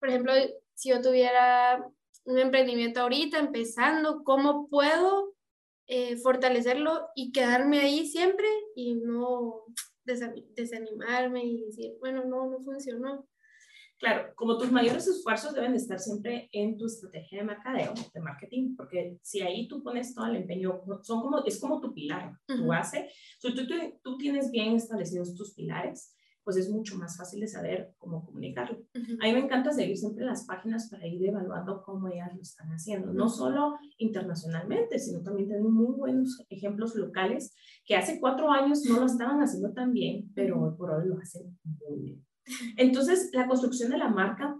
por 0.00 0.08
ejemplo, 0.08 0.32
si 0.74 0.88
yo 0.88 1.00
tuviera 1.00 1.88
un 2.24 2.38
emprendimiento 2.40 3.02
ahorita 3.02 3.38
empezando, 3.38 4.24
¿cómo 4.24 4.68
puedo 4.68 5.32
eh, 5.86 6.16
fortalecerlo 6.16 7.06
y 7.14 7.30
quedarme 7.30 7.78
ahí 7.78 8.04
siempre 8.04 8.48
y 8.74 8.96
no 8.96 9.62
desanimarme 10.04 11.44
y 11.44 11.66
decir, 11.66 11.92
bueno, 12.00 12.24
no, 12.24 12.50
no 12.50 12.60
funcionó? 12.64 13.28
Claro, 13.98 14.32
como 14.36 14.56
tus 14.56 14.70
mayores 14.70 15.08
esfuerzos 15.08 15.54
deben 15.54 15.72
de 15.72 15.78
estar 15.78 15.98
siempre 15.98 16.48
en 16.52 16.78
tu 16.78 16.86
estrategia 16.86 17.40
de 17.40 17.44
mercadeo, 17.44 17.94
de 18.14 18.20
marketing, 18.20 18.76
porque 18.76 19.18
si 19.22 19.40
ahí 19.40 19.66
tú 19.66 19.82
pones 19.82 20.14
todo 20.14 20.26
el 20.26 20.36
empeño, 20.36 20.80
son 21.02 21.20
como, 21.20 21.44
es 21.44 21.60
como 21.60 21.80
tu 21.80 21.92
pilar, 21.92 22.32
tu 22.46 22.66
base. 22.66 23.10
Si 23.40 23.54
tú, 23.54 23.66
tú, 24.02 24.16
tienes 24.16 24.52
bien 24.52 24.76
establecidos 24.76 25.34
tus 25.34 25.52
pilares, 25.52 26.14
pues 26.44 26.56
es 26.56 26.70
mucho 26.70 26.96
más 26.96 27.16
fácil 27.16 27.40
de 27.40 27.48
saber 27.48 27.92
cómo 27.98 28.24
comunicarlo. 28.24 28.78
A 28.94 29.26
mí 29.26 29.32
me 29.32 29.40
encanta 29.40 29.72
seguir 29.72 29.98
siempre 29.98 30.24
las 30.24 30.46
páginas 30.46 30.88
para 30.88 31.04
ir 31.04 31.26
evaluando 31.26 31.82
cómo 31.82 32.06
ellas 32.06 32.32
lo 32.34 32.40
están 32.40 32.68
haciendo, 32.68 33.12
no 33.12 33.28
solo 33.28 33.78
internacionalmente, 33.98 35.00
sino 35.00 35.22
también 35.22 35.48
tengo 35.48 35.68
muy 35.68 35.96
buenos 35.96 36.40
ejemplos 36.48 36.94
locales 36.94 37.52
que 37.84 37.96
hace 37.96 38.20
cuatro 38.20 38.50
años 38.50 38.84
no 38.84 39.00
lo 39.00 39.06
estaban 39.06 39.42
haciendo 39.42 39.72
tan 39.72 39.92
bien, 39.92 40.30
pero 40.36 40.62
hoy 40.62 40.76
por 40.76 40.92
hoy 40.92 41.08
lo 41.08 41.18
hacen 41.18 41.58
muy 41.64 41.98
bien. 41.98 42.27
Entonces, 42.76 43.30
la 43.32 43.46
construcción 43.46 43.90
de 43.90 43.98
la 43.98 44.08
marca 44.08 44.58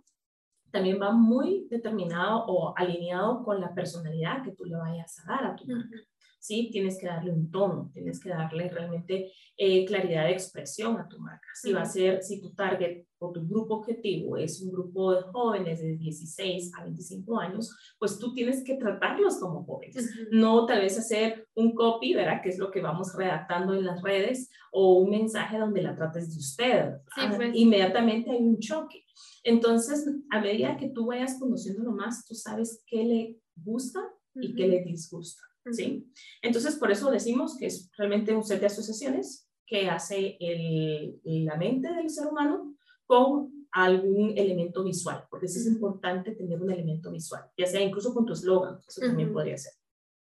también 0.71 1.00
va 1.00 1.12
muy 1.12 1.66
determinado 1.71 2.45
o 2.47 2.75
alineado 2.76 3.42
con 3.42 3.61
la 3.61 3.75
personalidad 3.75 4.42
que 4.42 4.52
tú 4.52 4.64
le 4.64 4.76
vayas 4.76 5.18
a 5.21 5.33
dar 5.33 5.45
a 5.45 5.57
tu 5.57 5.66
marca. 5.66 5.97
¿Sí? 6.38 6.71
Tienes 6.73 6.99
que 6.99 7.07
darle 7.07 7.33
un 7.33 7.50
tono, 7.50 7.90
tienes 7.92 8.21
que 8.21 8.30
darle 8.30 8.68
realmente 8.68 9.33
eh, 9.57 9.85
claridad 9.87 10.25
de 10.25 10.33
expresión 10.33 10.99
a 10.99 11.09
tu 11.09 11.18
marca. 11.18 11.49
Si 11.54 11.73
va 11.73 11.83
a 11.83 11.87
ser, 11.87 12.23
si 12.23 12.40
tu 12.40 12.54
target 12.54 13.04
o 13.18 13.33
tu 13.33 13.47
grupo 13.47 13.75
objetivo 13.75 14.37
es 14.37 14.62
un 14.62 14.71
grupo 14.71 15.12
de 15.12 15.23
jóvenes 15.23 15.80
de 15.80 15.97
16 15.97 16.73
a 16.78 16.85
25 16.85 17.38
años, 17.40 17.76
pues 17.99 18.18
tú 18.18 18.33
tienes 18.33 18.62
que 18.62 18.76
tratarlos 18.76 19.38
como 19.38 19.64
jóvenes. 19.64 20.09
No 20.30 20.66
tal 20.66 20.80
vez 20.83 20.99
hacer 20.99 21.49
un 21.54 21.75
copy, 21.75 22.14
¿verdad? 22.14 22.40
Que 22.42 22.50
es 22.50 22.59
lo 22.59 22.71
que 22.71 22.80
vamos 22.80 23.14
redactando 23.16 23.75
en 23.75 23.85
las 23.85 24.00
redes, 24.02 24.50
o 24.71 24.99
un 24.99 25.11
mensaje 25.11 25.59
donde 25.59 25.83
la 25.83 25.97
trates 25.97 26.33
de 26.33 26.38
usted. 26.38 26.92
Ah, 27.16 27.33
pues. 27.35 27.50
Inmediatamente 27.54 28.30
hay 28.30 28.42
un 28.42 28.59
choque. 28.59 29.04
Entonces, 29.42 30.09
a 30.30 30.40
medida 30.40 30.76
que 30.76 30.90
tú 30.90 31.07
vayas 31.07 31.38
conociéndolo 31.38 31.92
más, 31.92 32.25
tú 32.26 32.35
sabes 32.35 32.85
qué 32.87 33.04
le 33.04 33.40
gusta 33.57 34.00
y 34.35 34.54
qué 34.54 34.68
le 34.68 34.85
disgusta. 34.85 35.47
¿Sí? 35.72 36.10
Entonces, 36.42 36.76
por 36.76 36.90
eso 36.90 37.10
decimos 37.10 37.56
que 37.58 37.66
es 37.66 37.90
realmente 37.96 38.34
un 38.34 38.44
set 38.44 38.60
de 38.60 38.66
asociaciones 38.66 39.48
que 39.66 39.88
hace 39.88 40.37
el, 40.40 41.20
la 41.25 41.56
mente 41.56 41.92
del 41.92 42.08
ser 42.08 42.26
humano 42.26 42.75
con 43.06 43.66
algún 43.70 44.32
elemento 44.37 44.82
visual, 44.82 45.25
porque 45.30 45.46
es 45.46 45.66
importante 45.66 46.32
tener 46.32 46.60
un 46.60 46.70
elemento 46.70 47.10
visual, 47.10 47.44
ya 47.56 47.66
sea 47.66 47.82
incluso 47.82 48.14
con 48.14 48.25
tu 48.25 48.32
eslogan, 48.32 48.78
eso 48.87 49.02
también 49.02 49.32
podría 49.32 49.58
ser. 49.58 49.72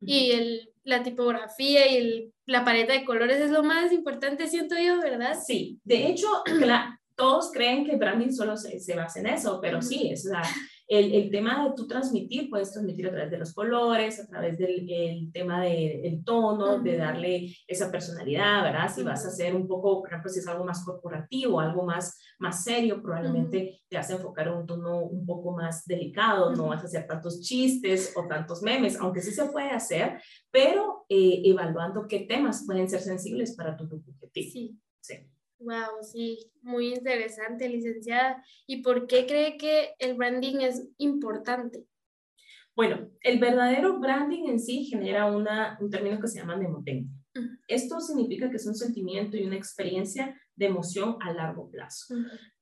Y 0.01 0.31
el, 0.31 0.73
la 0.83 1.01
tipografía 1.01 1.89
y 1.91 1.97
el, 1.97 2.33
la 2.45 2.63
paleta 2.63 2.93
de 2.93 3.05
colores 3.05 3.39
es 3.39 3.51
lo 3.51 3.63
más 3.63 3.91
importante, 3.91 4.47
siento 4.47 4.75
yo, 4.77 4.99
¿verdad? 4.99 5.37
Sí, 5.43 5.79
de 5.83 6.07
hecho, 6.07 6.27
todos 7.15 7.51
creen 7.51 7.85
que 7.85 7.95
branding 7.95 8.31
solo 8.31 8.57
se, 8.57 8.79
se 8.79 8.95
basa 8.95 9.21
en 9.21 9.27
eso, 9.27 9.59
pero 9.61 9.81
sí, 9.81 10.09
es 10.11 10.25
la, 10.25 10.43
el, 10.87 11.13
el, 11.13 11.29
tema 11.29 11.63
de 11.63 11.73
tú 11.75 11.87
transmitir, 11.87 12.49
puedes 12.49 12.71
transmitir 12.71 13.07
a 13.07 13.11
través 13.11 13.31
de 13.31 13.37
los 13.37 13.53
colores, 13.53 14.19
a 14.19 14.27
través 14.27 14.57
del 14.57 14.89
el 14.89 15.31
tema 15.31 15.61
del 15.61 16.23
tono, 16.23 16.79
de 16.79 16.97
darle 16.97 17.55
esa 17.67 17.91
personalidad, 17.91 18.63
¿verdad? 18.63 18.91
Si 18.93 19.03
vas 19.03 19.25
a 19.25 19.29
hacer 19.29 19.55
un 19.55 19.67
poco, 19.67 19.99
por 20.01 20.09
ejemplo, 20.09 20.29
si 20.29 20.39
es 20.39 20.47
algo 20.47 20.63
más 20.63 20.83
corporativo, 20.83 21.59
algo 21.59 21.83
más, 21.83 22.17
más 22.39 22.63
serio, 22.63 23.01
probablemente 23.01 23.81
te 23.89 23.97
vas 23.97 24.09
a 24.09 24.13
enfocar 24.13 24.47
en 24.47 24.53
un 24.53 24.65
tono 24.65 25.03
un 25.03 25.25
poco 25.25 25.51
más 25.51 25.85
delicado, 25.85 26.55
no 26.55 26.67
vas 26.67 26.83
a 26.83 26.85
hacer 26.85 27.05
tantos 27.05 27.41
chistes 27.41 28.13
o 28.15 28.27
tantos 28.27 28.61
memes, 28.61 28.97
aunque 28.99 29.21
sí 29.21 29.31
se 29.31 29.45
puede 29.45 29.71
hacer, 29.71 30.21
pero 30.51 31.05
eh, 31.09 31.41
evaluando 31.45 32.07
qué 32.07 32.21
temas 32.21 32.65
pueden 32.65 32.89
ser 32.89 33.01
sensibles 33.01 33.55
para 33.55 33.75
tu 33.75 33.87
grupo 33.87 34.11
objetivo. 34.11 34.51
Sí. 34.51 34.79
sí. 35.01 35.36
Wow, 35.59 36.03
sí, 36.03 36.51
muy 36.61 36.93
interesante, 36.93 37.67
licenciada. 37.67 38.43
¿Y 38.67 38.81
por 38.83 39.07
qué 39.07 39.25
cree 39.25 39.57
que 39.57 39.93
el 39.99 40.15
branding 40.15 40.57
es 40.61 40.87
importante? 40.97 41.85
Bueno, 42.75 43.09
el 43.21 43.39
verdadero 43.39 43.99
branding 43.99 44.49
en 44.49 44.59
sí 44.59 44.85
genera 44.85 45.25
una, 45.25 45.77
un 45.81 45.89
término 45.89 46.19
que 46.19 46.27
se 46.27 46.39
llama 46.39 46.57
mnemotecnia. 46.57 47.11
Esto 47.67 47.99
significa 47.99 48.49
que 48.49 48.57
es 48.57 48.67
un 48.67 48.75
sentimiento 48.75 49.37
y 49.37 49.45
una 49.45 49.55
experiencia 49.55 50.39
de 50.55 50.65
emoción 50.67 51.17
a 51.21 51.33
largo 51.33 51.69
plazo. 51.69 52.15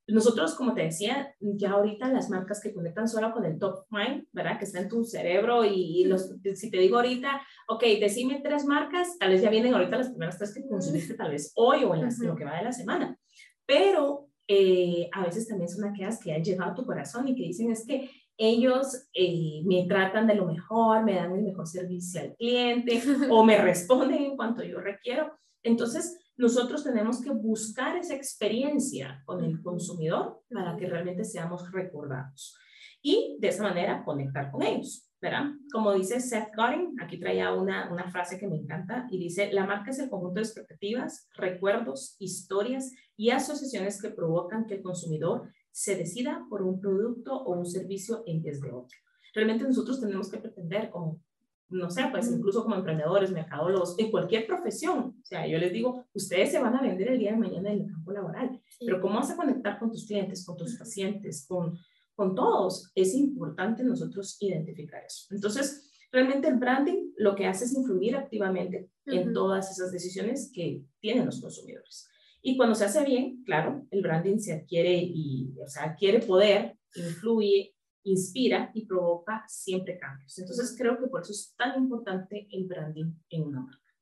Nosotros, 0.07 0.53
como 0.53 0.75
te 0.75 0.83
decía, 0.83 1.33
ya 1.39 1.71
ahorita 1.71 2.09
las 2.09 2.29
marcas 2.29 2.61
que 2.61 2.73
conectan 2.73 3.07
solo 3.07 3.31
con 3.31 3.43
el 3.43 3.57
top 3.57 3.85
mind, 3.89 4.27
¿verdad? 4.31 4.59
Que 4.59 4.65
está 4.65 4.79
en 4.79 4.89
tu 4.89 5.03
cerebro 5.03 5.65
y, 5.65 6.03
los, 6.05 6.35
si 6.53 6.69
te 6.69 6.77
digo 6.77 6.97
ahorita, 6.97 7.41
ok, 7.69 7.83
decime 7.99 8.39
tres 8.43 8.65
marcas, 8.65 9.17
tal 9.17 9.31
vez 9.31 9.41
ya 9.41 9.49
vienen 9.49 9.73
ahorita 9.73 9.97
las 9.97 10.09
primeras 10.09 10.37
tres 10.37 10.53
que 10.53 10.67
consumiste 10.67 11.15
tal 11.15 11.31
vez 11.31 11.51
hoy 11.55 11.83
o 11.83 11.95
en, 11.95 12.07
lo 12.19 12.35
que 12.35 12.45
va 12.45 12.57
de 12.57 12.65
la 12.65 12.71
semana. 12.71 13.17
Pero 13.65 14.29
eh, 14.47 15.09
a 15.11 15.23
veces 15.23 15.47
también 15.47 15.69
son 15.69 15.85
aquellas 15.85 16.19
que 16.19 16.33
han 16.33 16.43
llegado 16.43 16.71
a 16.71 16.75
tu 16.75 16.85
corazón 16.85 17.27
y 17.27 17.35
que 17.35 17.43
dicen 17.43 17.71
es 17.71 17.83
que 17.87 18.11
ellos 18.37 19.07
eh, 19.13 19.63
me 19.65 19.85
tratan 19.87 20.27
de 20.27 20.35
lo 20.35 20.45
mejor, 20.45 21.03
me 21.03 21.15
dan 21.15 21.33
el 21.33 21.41
mejor 21.41 21.67
servicio 21.67 22.21
al 22.21 22.35
cliente 22.35 23.01
o 23.31 23.43
me 23.43 23.57
responden 23.61 24.23
en 24.23 24.35
cuanto 24.35 24.63
yo 24.63 24.79
requiero. 24.79 25.31
Entonces, 25.63 26.19
nosotros 26.37 26.83
tenemos 26.83 27.21
que 27.21 27.31
buscar 27.31 27.95
esa 27.97 28.15
experiencia 28.15 29.21
con 29.25 29.43
el 29.43 29.61
consumidor 29.61 30.41
para 30.49 30.75
que 30.75 30.87
realmente 30.87 31.23
seamos 31.23 31.71
recordados 31.71 32.57
y 33.01 33.37
de 33.39 33.49
esa 33.49 33.61
manera 33.61 34.03
conectar 34.03 34.51
con 34.51 34.63
ellos, 34.63 35.07
¿verdad? 35.21 35.51
Como 35.71 35.93
dice 35.93 36.19
Seth 36.19 36.49
Godin, 36.57 36.99
aquí 36.99 37.19
traía 37.19 37.53
una, 37.53 37.91
una 37.91 38.09
frase 38.09 38.39
que 38.39 38.47
me 38.47 38.57
encanta 38.57 39.07
y 39.11 39.19
dice, 39.19 39.53
la 39.53 39.67
marca 39.67 39.91
es 39.91 39.99
el 39.99 40.09
conjunto 40.09 40.39
de 40.39 40.45
expectativas, 40.47 41.29
recuerdos, 41.35 42.15
historias 42.17 42.91
y 43.15 43.29
asociaciones 43.29 44.01
que 44.01 44.09
provocan 44.09 44.65
que 44.65 44.75
el 44.75 44.81
consumidor 44.81 45.51
se 45.71 45.95
decida 45.95 46.45
por 46.49 46.63
un 46.63 46.79
producto 46.79 47.35
o 47.35 47.53
un 47.53 47.65
servicio 47.67 48.23
en 48.25 48.41
vez 48.41 48.59
de 48.59 48.71
otro. 48.71 48.97
Realmente 49.35 49.65
nosotros 49.65 50.01
tenemos 50.01 50.31
que 50.31 50.39
pretender 50.39 50.89
como 50.89 51.21
no 51.69 51.89
sé, 51.89 52.03
pues 52.11 52.31
incluso 52.31 52.63
como 52.63 52.75
emprendedores, 52.75 53.31
mercadólogos, 53.31 53.95
en 53.97 54.11
cualquier 54.11 54.45
profesión. 54.45 55.15
O 55.21 55.25
sea, 55.25 55.47
yo 55.47 55.57
les 55.57 55.73
digo, 55.73 56.05
ustedes 56.13 56.51
se 56.51 56.59
van 56.59 56.75
a 56.75 56.81
vender 56.81 57.09
el 57.09 57.19
día 57.19 57.31
de 57.31 57.37
mañana 57.37 57.71
en 57.71 57.81
el 57.81 57.87
campo 57.87 58.11
laboral, 58.11 58.61
pero 58.79 59.01
¿cómo 59.01 59.15
vas 59.15 59.31
a 59.31 59.35
conectar 59.35 59.79
con 59.79 59.91
tus 59.91 60.05
clientes, 60.05 60.45
con 60.45 60.57
tus 60.57 60.77
pacientes, 60.77 61.45
con, 61.47 61.77
con 62.13 62.35
todos? 62.35 62.91
Es 62.95 63.13
importante 63.15 63.83
nosotros 63.83 64.37
identificar 64.41 65.03
eso. 65.03 65.25
Entonces, 65.31 65.91
realmente 66.11 66.47
el 66.47 66.55
branding 66.55 67.11
lo 67.17 67.35
que 67.35 67.47
hace 67.47 67.65
es 67.65 67.73
influir 67.73 68.15
activamente 68.15 68.89
en 69.05 69.33
todas 69.33 69.71
esas 69.71 69.91
decisiones 69.91 70.51
que 70.53 70.83
tienen 70.99 71.25
los 71.25 71.41
consumidores. 71.41 72.07
Y 72.41 72.57
cuando 72.57 72.75
se 72.75 72.85
hace 72.85 73.03
bien, 73.03 73.43
claro, 73.43 73.87
el 73.89 74.01
branding 74.01 74.37
se 74.37 74.53
adquiere 74.53 74.97
y, 74.97 75.51
o 75.63 75.67
sea, 75.67 75.85
adquiere 75.85 76.19
poder, 76.19 76.77
influye 76.95 77.74
inspira 78.05 78.71
y 78.73 78.85
provoca 78.85 79.43
siempre 79.47 79.97
cambios. 79.97 80.37
Entonces 80.37 80.75
creo 80.77 80.97
que 80.99 81.07
por 81.07 81.21
eso 81.21 81.31
es 81.31 81.53
tan 81.57 81.77
importante 81.77 82.47
el 82.51 82.65
branding 82.65 83.11
en 83.29 83.43
una 83.43 83.61
marca. 83.61 83.93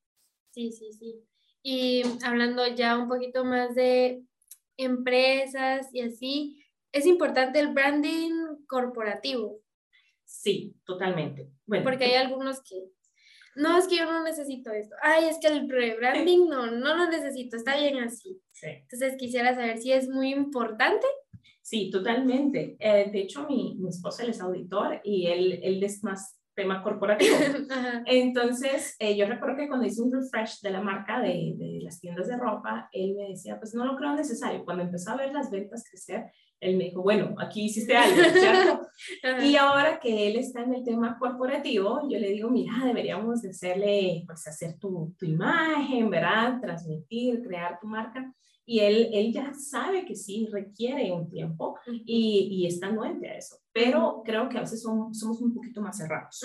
Sí, 0.51 0.71
sí, 0.71 0.91
sí. 0.91 1.23
Y 1.63 2.03
hablando 2.23 2.67
ya 2.67 2.97
un 2.97 3.07
poquito 3.07 3.45
más 3.45 3.73
de 3.73 4.23
empresas 4.77 5.87
y 5.93 6.01
así, 6.01 6.63
es 6.91 7.05
importante 7.05 7.59
el 7.59 7.73
branding 7.73 8.65
corporativo. 8.67 9.61
Sí, 10.25 10.75
totalmente. 10.85 11.49
Bueno, 11.65 11.85
porque 11.85 12.05
hay 12.05 12.15
algunos 12.15 12.61
que, 12.61 12.75
no, 13.55 13.77
es 13.77 13.87
que 13.87 13.97
yo 13.97 14.05
no 14.05 14.23
necesito 14.23 14.71
esto. 14.71 14.95
Ay, 15.01 15.25
es 15.25 15.37
que 15.39 15.47
el 15.47 15.69
rebranding 15.69 16.49
no, 16.49 16.71
no 16.71 16.95
lo 16.95 17.09
necesito, 17.09 17.55
está 17.55 17.77
bien 17.77 17.99
así. 17.99 18.41
Sí. 18.51 18.67
Entonces 18.67 19.15
quisiera 19.17 19.55
saber 19.55 19.77
si 19.77 19.93
es 19.93 20.09
muy 20.09 20.33
importante 20.33 21.07
Sí, 21.73 21.89
totalmente. 21.89 22.77
Eh, 22.79 23.09
de 23.11 23.21
hecho, 23.21 23.47
mi, 23.49 23.75
mi 23.79 23.89
esposo 23.89 24.21
él 24.21 24.29
es 24.29 24.39
auditor 24.39 25.01
y 25.03 25.25
él, 25.25 25.59
él 25.63 25.83
es 25.83 26.03
más 26.03 26.39
tema 26.53 26.83
corporativo. 26.83 27.35
Entonces, 28.05 28.95
eh, 28.99 29.17
yo 29.17 29.25
recuerdo 29.25 29.57
que 29.57 29.67
cuando 29.67 29.87
hice 29.87 30.03
un 30.03 30.13
refresh 30.13 30.61
de 30.61 30.69
la 30.69 30.81
marca 30.81 31.19
de, 31.19 31.55
de, 31.57 31.79
las 31.81 31.99
tiendas 31.99 32.27
de 32.27 32.37
ropa, 32.37 32.89
él 32.91 33.15
me 33.15 33.29
decía, 33.29 33.57
pues 33.57 33.73
no 33.73 33.85
lo 33.85 33.95
creo 33.95 34.13
necesario. 34.13 34.63
Cuando 34.63 34.83
empezó 34.83 35.13
a 35.13 35.15
ver 35.15 35.33
las 35.33 35.49
ventas 35.49 35.83
crecer, 35.89 36.25
él 36.59 36.77
me 36.77 36.83
dijo, 36.83 37.01
bueno, 37.01 37.33
aquí 37.39 37.65
hiciste 37.65 37.97
algo, 37.97 38.21
¿cierto? 38.21 38.87
y 39.43 39.55
ahora 39.55 39.99
que 39.99 40.27
él 40.27 40.35
está 40.35 40.61
en 40.61 40.75
el 40.75 40.83
tema 40.83 41.17
corporativo, 41.17 42.07
yo 42.07 42.19
le 42.19 42.29
digo, 42.29 42.51
mira, 42.51 42.73
deberíamos 42.85 43.41
de 43.41 43.49
hacerle, 43.49 44.21
pues 44.27 44.47
hacer 44.47 44.77
tu, 44.77 45.15
tu 45.17 45.25
imagen, 45.25 46.07
¿verdad? 46.11 46.61
Transmitir, 46.61 47.41
crear 47.41 47.79
tu 47.81 47.87
marca 47.87 48.31
y 48.65 48.79
él, 48.79 49.09
él 49.11 49.33
ya 49.33 49.53
sabe 49.53 50.05
que 50.05 50.15
sí 50.15 50.47
requiere 50.51 51.11
un 51.11 51.29
tiempo 51.29 51.77
y, 51.85 52.47
y 52.51 52.67
está 52.67 52.87
anuente 52.87 53.29
a 53.29 53.37
eso, 53.37 53.57
pero 53.73 54.21
creo 54.23 54.47
que 54.49 54.57
a 54.57 54.61
veces 54.61 54.81
somos 54.81 55.41
un 55.41 55.53
poquito 55.53 55.81
más 55.81 55.97
cerrados. 55.97 56.41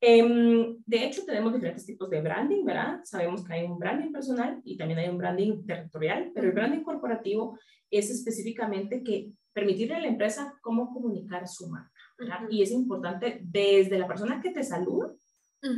Em, 0.00 0.76
de 0.86 1.04
hecho, 1.04 1.24
tenemos 1.24 1.52
diferentes 1.52 1.84
tipos 1.84 2.08
de 2.10 2.20
branding, 2.20 2.64
¿verdad? 2.64 3.00
Sabemos 3.04 3.44
que 3.44 3.54
hay 3.54 3.64
un 3.64 3.78
branding 3.78 4.12
personal 4.12 4.60
y 4.64 4.76
también 4.76 5.00
hay 5.00 5.08
un 5.08 5.18
branding 5.18 5.64
territorial, 5.66 6.30
pero 6.34 6.46
el 6.46 6.54
branding 6.54 6.82
corporativo 6.82 7.58
es 7.90 8.10
específicamente 8.10 9.02
que 9.02 9.32
permitirle 9.52 9.96
a 9.96 10.00
la 10.00 10.08
empresa 10.08 10.54
cómo 10.62 10.92
comunicar 10.92 11.48
su 11.48 11.68
marca. 11.68 11.90
¿verdad? 12.18 12.40
Y 12.50 12.62
es 12.62 12.72
importante 12.72 13.40
desde 13.42 13.98
la 13.98 14.06
persona 14.06 14.40
que 14.40 14.50
te 14.50 14.62
saluda 14.64 15.12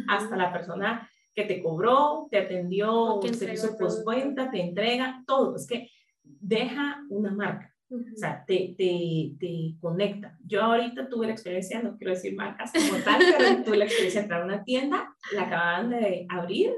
hasta 0.08 0.36
la 0.36 0.52
persona 0.52 1.09
que 1.34 1.44
te 1.44 1.62
cobró, 1.62 2.28
te 2.30 2.38
atendió, 2.38 3.20
servicio 3.22 3.76
postventa, 3.78 4.50
te 4.50 4.60
entrega, 4.60 5.22
todo. 5.26 5.56
Es 5.56 5.66
que 5.66 5.90
deja 6.22 7.02
una 7.08 7.32
marca. 7.32 7.74
O 7.92 8.16
sea, 8.16 8.44
te, 8.46 8.76
te, 8.78 9.32
te, 9.40 9.74
conecta. 9.80 10.38
Yo 10.46 10.62
ahorita 10.62 11.08
tuve 11.08 11.26
la 11.26 11.32
experiencia, 11.32 11.82
no 11.82 11.96
quiero 11.96 12.12
decir 12.14 12.36
marcas 12.36 12.70
como 12.72 13.02
tal, 13.02 13.20
pero 13.36 13.62
tuve 13.64 13.78
la 13.78 13.84
experiencia 13.86 14.20
de 14.20 14.24
entrar 14.26 14.42
a 14.42 14.44
una 14.44 14.62
tienda, 14.62 15.12
la 15.32 15.42
acababan 15.42 15.90
de 15.90 16.24
abrir, 16.28 16.70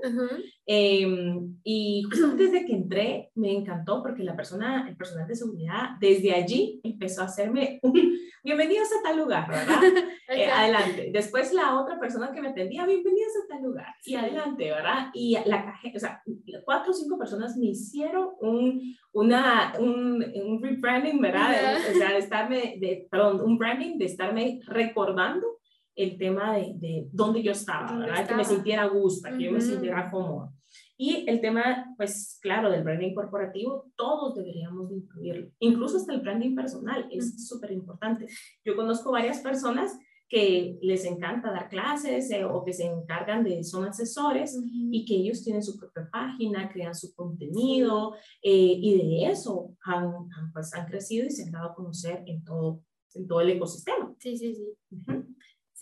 em, 0.66 1.56
y 1.64 2.02
justo 2.04 2.28
desde 2.36 2.64
que 2.64 2.74
entré 2.74 3.30
me 3.34 3.52
encantó 3.52 4.02
porque 4.02 4.22
la 4.22 4.36
persona, 4.36 4.86
el 4.88 4.96
personal 4.96 5.26
de 5.26 5.34
seguridad, 5.34 5.90
desde 6.00 6.32
allí 6.32 6.80
empezó 6.84 7.22
a 7.22 7.26
hacerme 7.26 7.80
un, 7.82 8.12
bienvenidos 8.42 8.88
a 8.92 9.02
tal 9.02 9.18
lugar, 9.18 9.48
¿verdad? 9.48 9.80
Eh, 10.28 10.50
adelante. 10.50 11.10
Después 11.12 11.52
la 11.52 11.78
otra 11.78 12.00
persona 12.00 12.32
que 12.32 12.40
me 12.40 12.48
atendía, 12.48 12.86
bienvenidos 12.86 13.32
a 13.36 13.48
tal 13.48 13.62
lugar. 13.64 13.88
Y 14.02 14.14
adelante, 14.14 14.70
¿verdad? 14.70 15.10
Y 15.12 15.36
la 15.44 15.62
caja, 15.62 15.88
o 15.94 15.98
sea, 15.98 16.22
cuatro 16.64 16.92
o 16.92 16.94
cinco 16.94 17.18
personas 17.18 17.54
me 17.58 17.66
hicieron 17.66 18.30
un, 18.40 18.96
una, 19.12 19.74
un, 19.78 20.24
un 20.24 20.62
rebranding, 20.62 21.20
¿verdad? 21.20 21.76
O 21.90 21.98
sea, 21.98 22.12
de 22.12 22.18
estarme, 22.18 22.76
de, 22.80 23.06
perdón, 23.10 23.42
un 23.42 23.58
branding 23.58 23.98
de 23.98 24.06
estarme 24.06 24.60
recordando 24.64 25.58
el 25.94 26.18
tema 26.18 26.56
de, 26.56 26.74
de 26.76 27.08
dónde 27.12 27.42
yo 27.42 27.52
estaba, 27.52 27.96
¿verdad? 27.98 28.26
Que 28.26 28.34
me 28.34 28.44
sintiera 28.44 28.82
a 28.82 28.88
gusto, 28.88 29.28
que 29.36 29.44
yo 29.44 29.52
me 29.52 29.60
sintiera 29.60 30.10
cómoda. 30.10 30.52
Y 30.96 31.28
el 31.28 31.40
tema, 31.40 31.92
pues 31.96 32.38
claro, 32.40 32.70
del 32.70 32.84
branding 32.84 33.14
corporativo, 33.14 33.90
todos 33.96 34.36
deberíamos 34.36 34.90
incluirlo, 34.92 35.50
incluso 35.58 35.96
hasta 35.96 36.14
el 36.14 36.20
branding 36.20 36.54
personal, 36.54 37.08
es 37.10 37.46
súper 37.48 37.72
importante. 37.72 38.26
Yo 38.64 38.76
conozco 38.76 39.12
varias 39.12 39.40
personas 39.40 39.98
que 40.28 40.78
les 40.80 41.04
encanta 41.04 41.50
dar 41.50 41.68
clases 41.68 42.30
eh, 42.30 42.42
o 42.44 42.64
que 42.64 42.72
se 42.72 42.86
encargan 42.86 43.44
de, 43.44 43.62
son 43.62 43.84
asesores 43.84 44.58
y 44.90 45.04
que 45.04 45.16
ellos 45.16 45.44
tienen 45.44 45.62
su 45.62 45.76
propia 45.78 46.08
página, 46.10 46.72
crean 46.72 46.94
su 46.94 47.14
contenido 47.14 48.14
eh, 48.42 48.78
y 48.80 48.96
de 48.96 49.26
eso 49.26 49.76
han, 49.84 50.10
pues, 50.54 50.72
han 50.72 50.86
crecido 50.86 51.26
y 51.26 51.30
se 51.30 51.44
han 51.44 51.50
dado 51.50 51.72
a 51.72 51.74
conocer 51.74 52.22
en 52.26 52.42
todo, 52.44 52.82
en 53.14 53.26
todo 53.26 53.42
el 53.42 53.50
ecosistema. 53.50 54.14
Sí, 54.18 54.34
sí, 54.38 54.54
sí. 54.54 54.64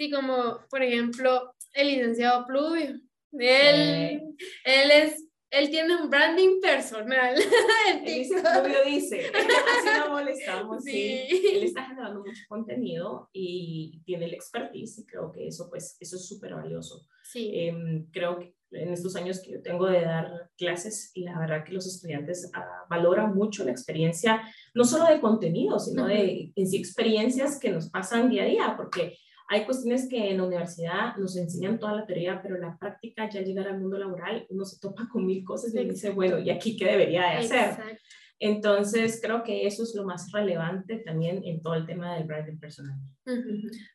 Sí, 0.01 0.11
como 0.11 0.61
por 0.71 0.83
ejemplo 0.83 1.53
el 1.75 1.89
licenciado 1.89 2.47
Pluvio 2.47 2.99
él, 3.33 4.23
él 4.65 4.91
es 4.91 5.27
él 5.51 5.69
tiene 5.69 5.97
un 5.97 6.09
branding 6.09 6.61
personal. 6.61 7.35
Dice, 8.07 8.37
Pluvio 8.41 8.85
dice, 8.87 9.27
así 9.35 9.99
no 9.99 10.11
molestamos, 10.11 10.85
sí. 10.85 11.27
Él 11.29 11.65
está 11.65 11.87
generando 11.87 12.21
mucho 12.21 12.43
contenido 12.49 13.29
y 13.33 14.01
tiene 14.07 14.27
el 14.27 14.35
expertise 14.35 15.01
y 15.01 15.07
creo 15.07 15.33
que 15.33 15.49
eso, 15.49 15.69
pues, 15.69 15.97
eso 15.99 16.17
es 16.17 16.27
súper 16.29 16.55
valioso. 16.55 17.05
Sí. 17.25 17.51
Em, 17.53 18.07
creo 18.13 18.39
que 18.39 18.55
en 18.71 18.93
estos 18.93 19.17
años 19.17 19.43
que 19.43 19.51
yo 19.51 19.61
tengo 19.61 19.87
de 19.87 20.03
dar 20.03 20.51
clases, 20.57 21.11
la 21.17 21.37
verdad 21.41 21.65
que 21.65 21.73
los 21.73 21.87
estudiantes 21.87 22.49
ah, 22.55 22.87
valoran 22.89 23.35
mucho 23.35 23.65
la 23.65 23.73
experiencia, 23.73 24.41
no 24.73 24.85
solo 24.85 25.13
de 25.13 25.21
contenido, 25.21 25.81
sino 25.81 26.07
de 26.07 26.53
en 26.55 26.67
sí 26.69 26.77
experiencias 26.77 27.59
que 27.59 27.73
nos 27.73 27.91
pasan 27.91 28.31
día 28.31 28.45
a 28.45 28.47
día, 28.47 28.75
porque 28.77 29.17
hay 29.53 29.65
cuestiones 29.65 30.09
que 30.09 30.31
en 30.31 30.37
la 30.37 30.45
universidad 30.45 31.17
nos 31.17 31.37
enseñan 31.37 31.81
toda 31.81 31.93
la 31.97 32.07
teoría, 32.07 32.41
pero 32.41 32.57
la 32.57 32.79
práctica, 32.79 33.29
ya 33.29 33.41
llegar 33.41 33.67
al 33.67 33.81
mundo 33.81 33.99
laboral, 33.99 34.47
uno 34.49 34.65
se 34.65 34.79
topa 34.79 35.09
con 35.11 35.27
mil 35.27 35.43
cosas 35.43 35.75
y 35.75 35.89
dice, 35.89 36.11
bueno, 36.11 36.39
¿y 36.39 36.51
aquí 36.51 36.77
qué 36.77 36.85
debería 36.85 37.23
de 37.23 37.37
hacer? 37.39 37.99
Entonces, 38.39 39.19
creo 39.21 39.43
que 39.43 39.67
eso 39.67 39.83
es 39.83 39.93
lo 39.97 40.05
más 40.05 40.31
relevante 40.31 40.99
también 40.99 41.43
en 41.45 41.61
todo 41.63 41.75
el 41.75 41.85
tema 41.85 42.15
del 42.15 42.29
branding 42.29 42.61
personal. 42.61 42.97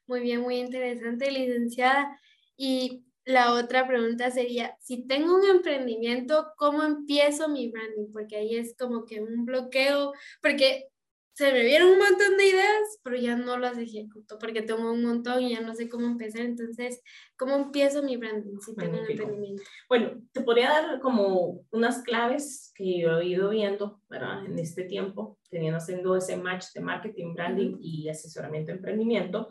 Muy 0.07 0.19
bien, 0.19 0.41
muy 0.41 0.57
interesante, 0.57 1.31
licenciada. 1.31 2.19
Y 2.57 3.05
la 3.23 3.53
otra 3.53 3.87
pregunta 3.87 4.31
sería, 4.31 4.75
si 4.81 5.07
tengo 5.07 5.37
un 5.37 5.45
emprendimiento, 5.45 6.47
¿cómo 6.57 6.83
empiezo 6.83 7.47
mi 7.47 7.71
branding? 7.71 8.11
Porque 8.11 8.35
ahí 8.35 8.57
es 8.57 8.75
como 8.77 9.05
que 9.05 9.21
un 9.21 9.45
bloqueo, 9.45 10.11
porque 10.41 10.89
se 11.35 11.51
me 11.51 11.65
vieron 11.65 11.89
un 11.89 11.97
montón 11.97 12.37
de 12.37 12.47
ideas, 12.47 12.99
pero 13.03 13.17
ya 13.17 13.35
no 13.35 13.57
las 13.57 13.77
ejecuto 13.77 14.39
porque 14.39 14.61
tengo 14.61 14.89
un 14.89 15.03
montón 15.03 15.43
y 15.43 15.49
ya 15.53 15.59
no 15.59 15.75
sé 15.75 15.89
cómo 15.89 16.05
empezar. 16.07 16.43
Entonces, 16.43 17.01
¿cómo 17.35 17.55
empiezo 17.57 18.01
mi 18.03 18.15
branding 18.15 18.57
si 18.59 18.73
tengo 18.73 18.93
un 18.93 19.05
emprendimiento? 19.05 19.61
Bueno, 19.89 20.21
te 20.31 20.41
podría 20.41 20.69
dar 20.69 20.99
como 21.01 21.65
unas 21.71 22.03
claves 22.03 22.71
que 22.73 23.01
yo 23.01 23.19
he 23.19 23.25
ido 23.25 23.49
viendo 23.49 23.99
¿verdad? 24.09 24.45
en 24.45 24.57
este 24.57 24.85
tiempo, 24.85 25.37
teniendo 25.49 25.77
haciendo 25.77 26.15
ese 26.15 26.37
match 26.37 26.67
de 26.73 26.79
marketing, 26.79 27.33
branding 27.33 27.77
y 27.81 28.07
asesoramiento 28.07 28.71
de 28.71 28.77
emprendimiento. 28.77 29.49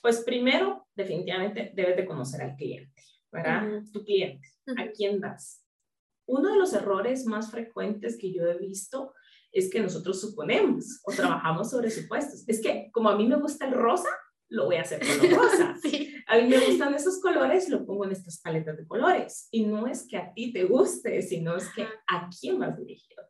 Pues 0.00 0.22
primero, 0.24 0.88
definitivamente 0.94 1.70
debes 1.74 1.96
de 1.96 2.06
conocer 2.06 2.40
al 2.40 2.56
cliente, 2.56 3.02
¿verdad? 3.30 3.82
Tu 3.92 4.02
cliente, 4.02 4.48
¿a 4.78 4.90
quién 4.90 5.20
das? 5.20 5.62
Uno 6.24 6.50
de 6.50 6.58
los 6.58 6.72
errores 6.72 7.26
más 7.26 7.50
frecuentes 7.50 8.16
que 8.16 8.32
yo 8.32 8.46
he 8.46 8.56
visto 8.56 9.12
es 9.56 9.70
que 9.70 9.80
nosotros 9.80 10.20
suponemos 10.20 11.00
o 11.04 11.12
trabajamos 11.12 11.70
sobre 11.70 11.90
supuestos. 11.90 12.44
Es 12.46 12.60
que 12.60 12.90
como 12.92 13.08
a 13.08 13.16
mí 13.16 13.26
me 13.26 13.36
gusta 13.36 13.66
el 13.66 13.72
rosa, 13.72 14.10
lo 14.50 14.66
voy 14.66 14.76
a 14.76 14.82
hacer 14.82 15.00
con 15.00 15.30
lo 15.30 15.36
rosa. 15.36 15.74
A 16.28 16.38
mí 16.38 16.48
me 16.48 16.58
gustan 16.58 16.92
esos 16.92 17.20
colores, 17.20 17.68
lo 17.68 17.86
pongo 17.86 18.04
en 18.04 18.10
estas 18.10 18.40
paletas 18.40 18.76
de 18.76 18.86
colores. 18.86 19.46
Y 19.52 19.64
no 19.64 19.86
es 19.86 20.08
que 20.08 20.16
a 20.16 20.34
ti 20.34 20.52
te 20.52 20.64
guste, 20.64 21.22
sino 21.22 21.56
es 21.56 21.72
que 21.72 21.82
a 21.82 22.28
quién 22.40 22.58
vas 22.58 22.76
dirigido. 22.76 23.22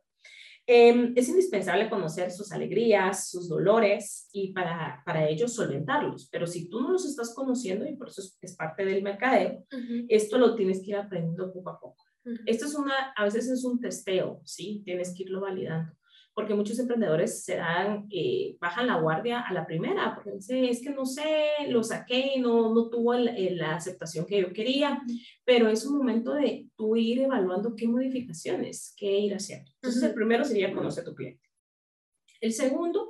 Eh, 0.65 1.13
es 1.15 1.29
indispensable 1.29 1.91
conocer 1.91 2.31
sus 2.31 2.51
alegrías, 2.51 3.29
sus 3.29 3.47
dolores 3.49 4.27
y 4.33 4.51
para, 4.51 5.03
para 5.05 5.29
ellos 5.29 5.53
solventarlos. 5.53 6.27
Pero 6.31 6.47
si 6.47 6.69
tú 6.69 6.81
no 6.81 6.89
los 6.89 7.05
estás 7.05 7.35
conociendo, 7.35 7.87
y 7.87 7.95
por 7.95 8.09
eso 8.09 8.23
es, 8.41 8.55
parte 8.55 8.83
del 8.83 9.03
mercadeo, 9.03 9.63
esto 10.09 10.39
lo 10.39 10.55
tienes 10.55 10.81
que 10.81 10.89
ir 10.89 10.95
aprendiendo 10.95 11.53
poco 11.53 11.69
a 11.69 11.79
poco. 11.79 12.03
Esto 12.47 12.65
es 12.65 12.73
una, 12.73 13.13
a 13.15 13.23
veces 13.25 13.47
es 13.47 13.63
un 13.63 13.79
testeo, 13.79 14.41
¿sí? 14.43 14.81
Tienes 14.83 15.13
que 15.15 15.21
irlo 15.21 15.41
validando 15.41 15.96
porque 16.37 16.53
muchos 16.53 16.77
emprendedores 16.77 17.43
se 17.43 17.55
dan, 17.55 18.05
eh, 18.11 18.57
bajan 18.61 18.85
la 18.85 19.01
guardia 19.01 19.41
a 19.41 19.51
la 19.53 19.65
primera, 19.65 20.13
porque 20.13 20.33
dicen, 20.33 20.65
es 20.65 20.83
que 20.83 20.91
no 20.91 21.03
sé, 21.03 21.25
lo 21.69 21.81
saqué 21.81 22.33
y 22.35 22.39
no, 22.39 22.75
no 22.75 22.91
tuvo 22.91 23.15
la 23.15 23.73
aceptación 23.73 24.27
que 24.27 24.41
yo 24.41 24.53
quería, 24.53 25.01
pero 25.43 25.67
es 25.67 25.83
un 25.83 25.97
momento 25.97 26.35
de 26.35 26.67
tú 26.75 26.95
ir 26.95 27.21
evaluando 27.21 27.75
qué 27.75 27.87
modificaciones, 27.87 28.93
qué 28.95 29.17
ir 29.17 29.33
haciendo. 29.33 29.71
Entonces, 29.81 30.03
el 30.03 30.13
primero 30.13 30.45
sería 30.45 30.71
conocer 30.71 31.01
a 31.01 31.05
tu 31.05 31.15
cliente. 31.15 31.41
El 32.39 32.53
segundo 32.53 33.09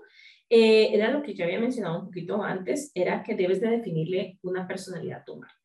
eh, 0.50 0.96
era 0.96 1.12
lo 1.12 1.22
que 1.22 1.36
ya 1.36 1.44
había 1.44 1.60
mencionado 1.60 2.00
un 2.00 2.06
poquito 2.06 2.42
antes, 2.42 2.94
era 2.96 3.24
que 3.24 3.36
debes 3.36 3.60
de 3.60 3.72
definirle 3.72 4.40
una 4.42 4.66
personalidad 4.66 5.20
a 5.20 5.26
tu 5.26 5.36
marca. 5.36 5.58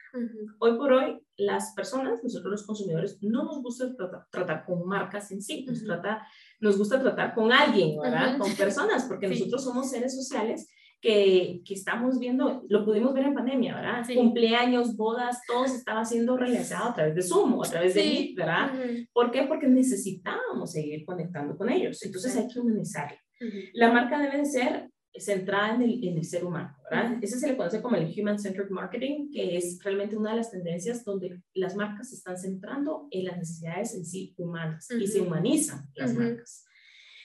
Hoy 0.58 0.76
por 0.76 0.92
hoy, 0.92 1.18
las 1.38 1.72
personas, 1.74 2.22
nosotros 2.22 2.50
los 2.50 2.66
consumidores, 2.66 3.22
no 3.22 3.44
nos 3.44 3.62
gusta 3.62 3.94
tratar, 4.30 4.64
con 4.66 4.86
marcas 4.86 5.30
en 5.32 5.40
sí, 5.40 5.64
nos, 5.64 5.82
trata, 5.84 6.26
nos 6.62 6.78
gusta 6.78 7.00
tratar 7.00 7.34
con 7.34 7.52
alguien, 7.52 7.98
¿verdad? 8.00 8.38
Con 8.38 8.54
personas, 8.54 9.04
porque 9.04 9.28
nosotros 9.28 9.64
somos 9.64 9.90
seres 9.90 10.14
sociales 10.14 10.70
que, 11.00 11.60
que, 11.66 11.74
estamos 11.74 12.20
viendo, 12.20 12.62
lo 12.68 12.84
pudimos 12.84 13.12
ver 13.12 13.24
en 13.24 13.34
pandemia, 13.34 13.74
¿verdad? 13.74 14.06
Cumpleaños, 14.14 14.96
bodas, 14.96 15.40
todo 15.48 15.66
se 15.66 15.76
estaba 15.76 16.04
siendo 16.04 16.36
realizado 16.36 16.90
a 16.90 16.94
través 16.94 17.16
de 17.16 17.22
Zoom 17.22 17.54
o 17.54 17.64
a 17.64 17.68
través 17.68 17.94
de 17.94 18.04
Meet, 18.04 18.36
¿verdad? 18.36 18.72
¿Por 19.12 19.32
qué? 19.32 19.42
Porque 19.42 19.66
necesitábamos 19.66 20.70
seguir 20.70 21.04
conectando 21.04 21.56
con 21.56 21.68
ellos. 21.68 22.00
Entonces 22.04 22.36
hay 22.36 22.46
que 22.46 22.60
humanizarlo. 22.60 23.18
La 23.74 23.90
marca 23.90 24.20
debe 24.20 24.44
ser 24.44 24.91
centrada 25.20 25.74
en 25.74 25.82
el, 25.82 26.04
en 26.04 26.16
el, 26.16 26.24
ser 26.24 26.44
humano, 26.44 26.74
¿verdad? 26.90 27.18
Ese 27.20 27.38
se 27.38 27.46
le 27.46 27.56
conoce 27.56 27.82
como 27.82 27.96
el 27.96 28.06
Human-Centered 28.06 28.70
Marketing, 28.70 29.30
que 29.30 29.56
es 29.56 29.78
realmente 29.82 30.16
una 30.16 30.30
de 30.30 30.38
las 30.38 30.50
tendencias 30.50 31.04
donde 31.04 31.42
las 31.54 31.76
marcas 31.76 32.08
se 32.08 32.16
están 32.16 32.38
centrando 32.38 33.08
en 33.10 33.26
las 33.26 33.36
necesidades 33.36 33.94
en 33.94 34.06
sí 34.06 34.34
humanas 34.38 34.88
y 34.90 35.06
se 35.06 35.20
humanizan 35.20 35.86
las 35.94 36.14
marcas. 36.14 36.64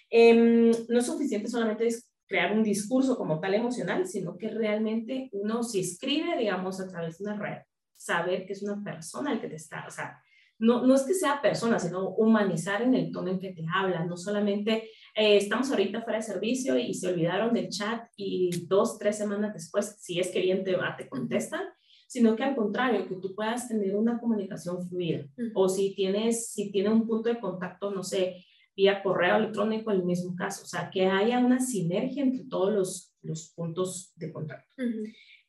Em, 0.10 0.71
no 0.89 1.00
es 1.00 1.06
suficiente 1.06 1.47
solamente 1.47 1.88
crear 2.28 2.52
un 2.52 2.63
discurso 2.63 3.17
como 3.17 3.39
tal 3.39 3.54
emocional, 3.54 4.06
sino 4.06 4.38
que 4.38 4.50
realmente 4.50 5.30
uno 5.32 5.63
si 5.63 5.80
escribe, 5.80 6.38
digamos, 6.38 6.82
a 6.82 6.88
través 6.88 7.17
de 7.17 7.23
una 7.23 7.38
red, 7.38 7.62
saber 7.95 8.45
que 8.45 8.54
es 8.54 8.63
una 8.63 8.84
persona 8.84 9.32
el 9.32 9.39
que 9.39 9.47
te 9.47 9.56
está, 9.56 9.86
o 9.88 9.91
sea, 9.91 10.21
no, 10.60 10.86
no 10.86 10.95
es 10.95 11.04
que 11.04 11.13
sea 11.13 11.41
persona, 11.41 11.80
sino 11.80 12.10
humanizar 12.10 12.82
en 12.82 12.95
el 12.95 13.12
tono 13.12 13.30
en 13.30 13.39
que 13.39 13.54
te 13.54 13.63
habla, 13.73 14.06
no 14.06 14.17
solamente 14.17 14.89
eh, 15.17 15.38
estamos 15.38 15.71
ahorita 15.71 16.03
fuera 16.03 16.19
de 16.19 16.23
servicio 16.23 16.77
y 16.77 16.93
se 16.93 17.08
olvidaron 17.08 17.51
del 17.51 17.69
chat 17.69 18.08
y 18.15 18.51
dos, 18.67 18.99
tres 18.99 19.17
semanas 19.17 19.51
después, 19.51 19.97
si 19.99 20.19
es 20.19 20.30
que 20.30 20.41
bien 20.41 20.63
te 20.63 20.75
va, 20.75 20.95
te 20.95 21.10
contestan, 21.10 21.63
sino 22.06 22.36
que 22.36 22.43
al 22.43 22.56
contrario, 22.56 23.08
que 23.08 23.15
tú 23.15 23.34
puedas 23.34 23.67
tener 23.67 23.95
una 23.95 24.19
comunicación 24.19 24.88
fluida. 24.88 25.25
O 25.56 25.67
si 25.69 25.95
tienes, 25.95 26.51
si 26.53 26.71
tiene 26.71 26.89
un 26.89 27.08
punto 27.08 27.30
de 27.30 27.39
contacto, 27.39 27.89
no 27.89 28.03
sé, 28.03 28.45
vía 28.75 29.01
correo 29.01 29.38
electrónico, 29.38 29.89
el 29.89 30.03
mismo 30.03 30.36
caso. 30.36 30.63
O 30.63 30.67
sea, 30.67 30.91
que 30.91 31.08
haya 31.08 31.39
una 31.39 31.60
sinergia 31.60 32.21
entre 32.21 32.45
todos 32.45 32.71
los, 32.71 33.15
los 33.23 33.51
puntos 33.56 34.13
de 34.17 34.32
contacto. 34.32 34.75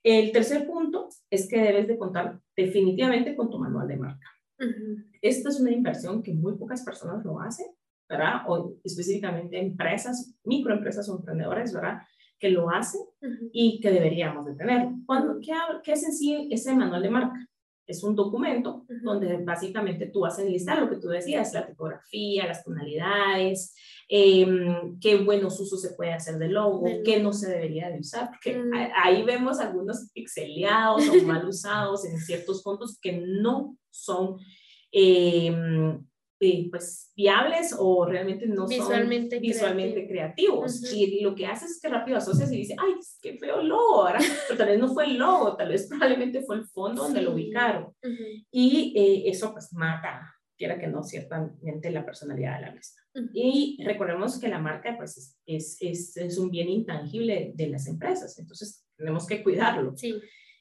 El 0.02 0.33
tercer 0.33 0.66
punto 0.66 1.11
es 1.28 1.46
que 1.46 1.61
debes 1.61 1.87
de 1.87 1.98
contar 1.98 2.40
definitivamente 2.57 3.37
con 3.37 3.50
tu 3.50 3.59
manual 3.59 3.87
de 3.87 3.98
marca. 3.98 4.26
Esta 5.20 5.50
es 5.50 5.61
una 5.61 5.72
inversión 5.72 6.22
que 6.22 6.33
muy 6.33 6.57
pocas 6.57 6.83
personas 6.83 7.22
lo 7.22 7.38
hacen 7.38 7.66
¿verdad? 8.09 8.42
O 8.47 8.75
específicamente 8.85 9.59
empresas, 9.59 10.35
microempresas 10.44 11.09
o 11.09 11.16
emprendedores, 11.16 11.73
¿verdad? 11.73 11.99
Que 12.38 12.51
lo 12.51 12.71
hacen 12.71 13.03
y 13.53 13.81
que 13.81 13.90
deberíamos 13.90 14.47
de 14.47 14.55
tener. 14.55 14.88
Cuando, 15.07 15.38
¿qué, 15.40 15.53
¿Qué 15.83 15.92
es 15.92 16.05
en 16.05 16.12
sí 16.12 16.49
ese 16.51 16.75
manual 16.75 17.03
de 17.03 17.11
marca? 17.11 17.49
Es 17.87 18.05
un 18.05 18.14
documento 18.14 18.85
donde 19.03 19.38
básicamente 19.38 20.07
tú 20.07 20.21
vas 20.21 20.38
a 20.38 20.42
enlistar 20.42 20.79
lo 20.79 20.90
que 20.90 20.97
tú 20.97 21.09
decías, 21.09 21.55
la 21.55 21.66
tipografía, 21.66 22.47
las 22.47 22.62
tonalidades, 22.62 23.75
em, 24.09 24.99
qué 25.01 25.16
buenos 25.16 25.59
usos 25.59 25.81
se 25.81 25.94
puede 25.94 26.12
hacer 26.12 26.37
del 26.37 26.53
logo, 26.53 26.85
qué 27.03 27.18
no 27.18 27.33
se 27.33 27.51
debería 27.51 27.88
de 27.88 28.01
usar, 28.01 28.29
porque 28.29 28.59
mm. 28.59 28.73
ahí 28.94 29.23
vemos 29.23 29.59
algunos 29.59 30.11
pixeleados 30.12 31.09
o 31.09 31.27
mal 31.27 31.49
usados 31.49 32.05
en 32.05 32.18
ciertos 32.18 32.62
puntos 32.62 32.99
que 33.01 33.25
no 33.27 33.79
son 33.90 34.37
eh, 34.92 35.99
eh, 36.40 36.68
pues 36.70 37.12
viables 37.16 37.74
o 37.77 38.07
realmente 38.07 38.46
no 38.46 38.66
visualmente 38.66 39.37
son 39.37 39.42
visualmente 39.42 40.07
creativos. 40.07 40.92
Y 40.92 41.20
lo 41.20 41.35
que 41.35 41.46
hace 41.46 41.66
es 41.66 41.81
que 41.81 41.88
rápido 41.88 42.16
asocias 42.18 42.53
y 42.53 42.59
dice, 42.59 42.77
ay, 42.79 42.94
qué 43.20 43.37
feo 43.38 43.62
logo, 43.62 44.05
¿verdad? 44.05 44.20
pero 44.46 44.59
tal 44.59 44.68
vez 44.68 44.79
no 44.79 44.94
fue 44.94 45.07
el 45.07 45.18
logo, 45.18 45.57
tal 45.57 45.70
vez 45.70 45.88
probablemente 45.88 46.42
fue 46.42 46.57
el 46.57 46.64
fondo 46.64 47.05
donde 47.05 47.22
lo 47.22 47.33
ubicaron. 47.33 47.92
Y 48.53 48.94
eh, 48.96 49.29
eso 49.31 49.53
pues 49.53 49.72
mata, 49.72 50.33
quiera 50.57 50.79
que 50.79 50.87
no, 50.87 51.03
ciertamente 51.03 51.90
la 51.90 52.05
personalidad 52.05 52.57
de 52.61 52.66
la 52.66 52.72
misma. 52.72 53.03
Y 53.35 53.83
recordemos 53.85 54.38
que 54.38 54.46
la 54.46 54.61
marca 54.61 54.96
pues 54.96 55.37
es, 55.44 55.77
es, 55.81 56.16
es, 56.16 56.38
un 56.38 56.51
bien 56.51 56.68
intangible 56.68 57.51
de 57.55 57.66
las 57.68 57.88
empresas, 57.88 58.38
entonces 58.38 58.87
tenemos 58.96 59.27
que 59.27 59.42
cuidarlo. 59.42 59.96
Sí. 59.96 60.20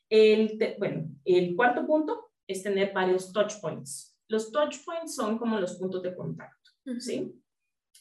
El, 0.10 0.58
bueno, 0.80 1.08
el 1.24 1.56
cuarto 1.56 1.86
punto 1.86 2.32
es 2.48 2.64
tener 2.64 2.94
varios 2.94 3.32
touch 3.32 3.60
points. 3.62 4.17
Los 4.30 4.52
touch 4.52 4.84
points 4.86 5.16
son 5.16 5.38
como 5.38 5.60
los 5.60 5.76
puntos 5.76 6.02
de 6.04 6.16
contacto, 6.16 6.72
¿sí? 7.00 7.34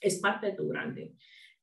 Es 0.00 0.18
parte 0.20 0.46
de 0.46 0.52
tu 0.52 0.68
grande. 0.68 1.14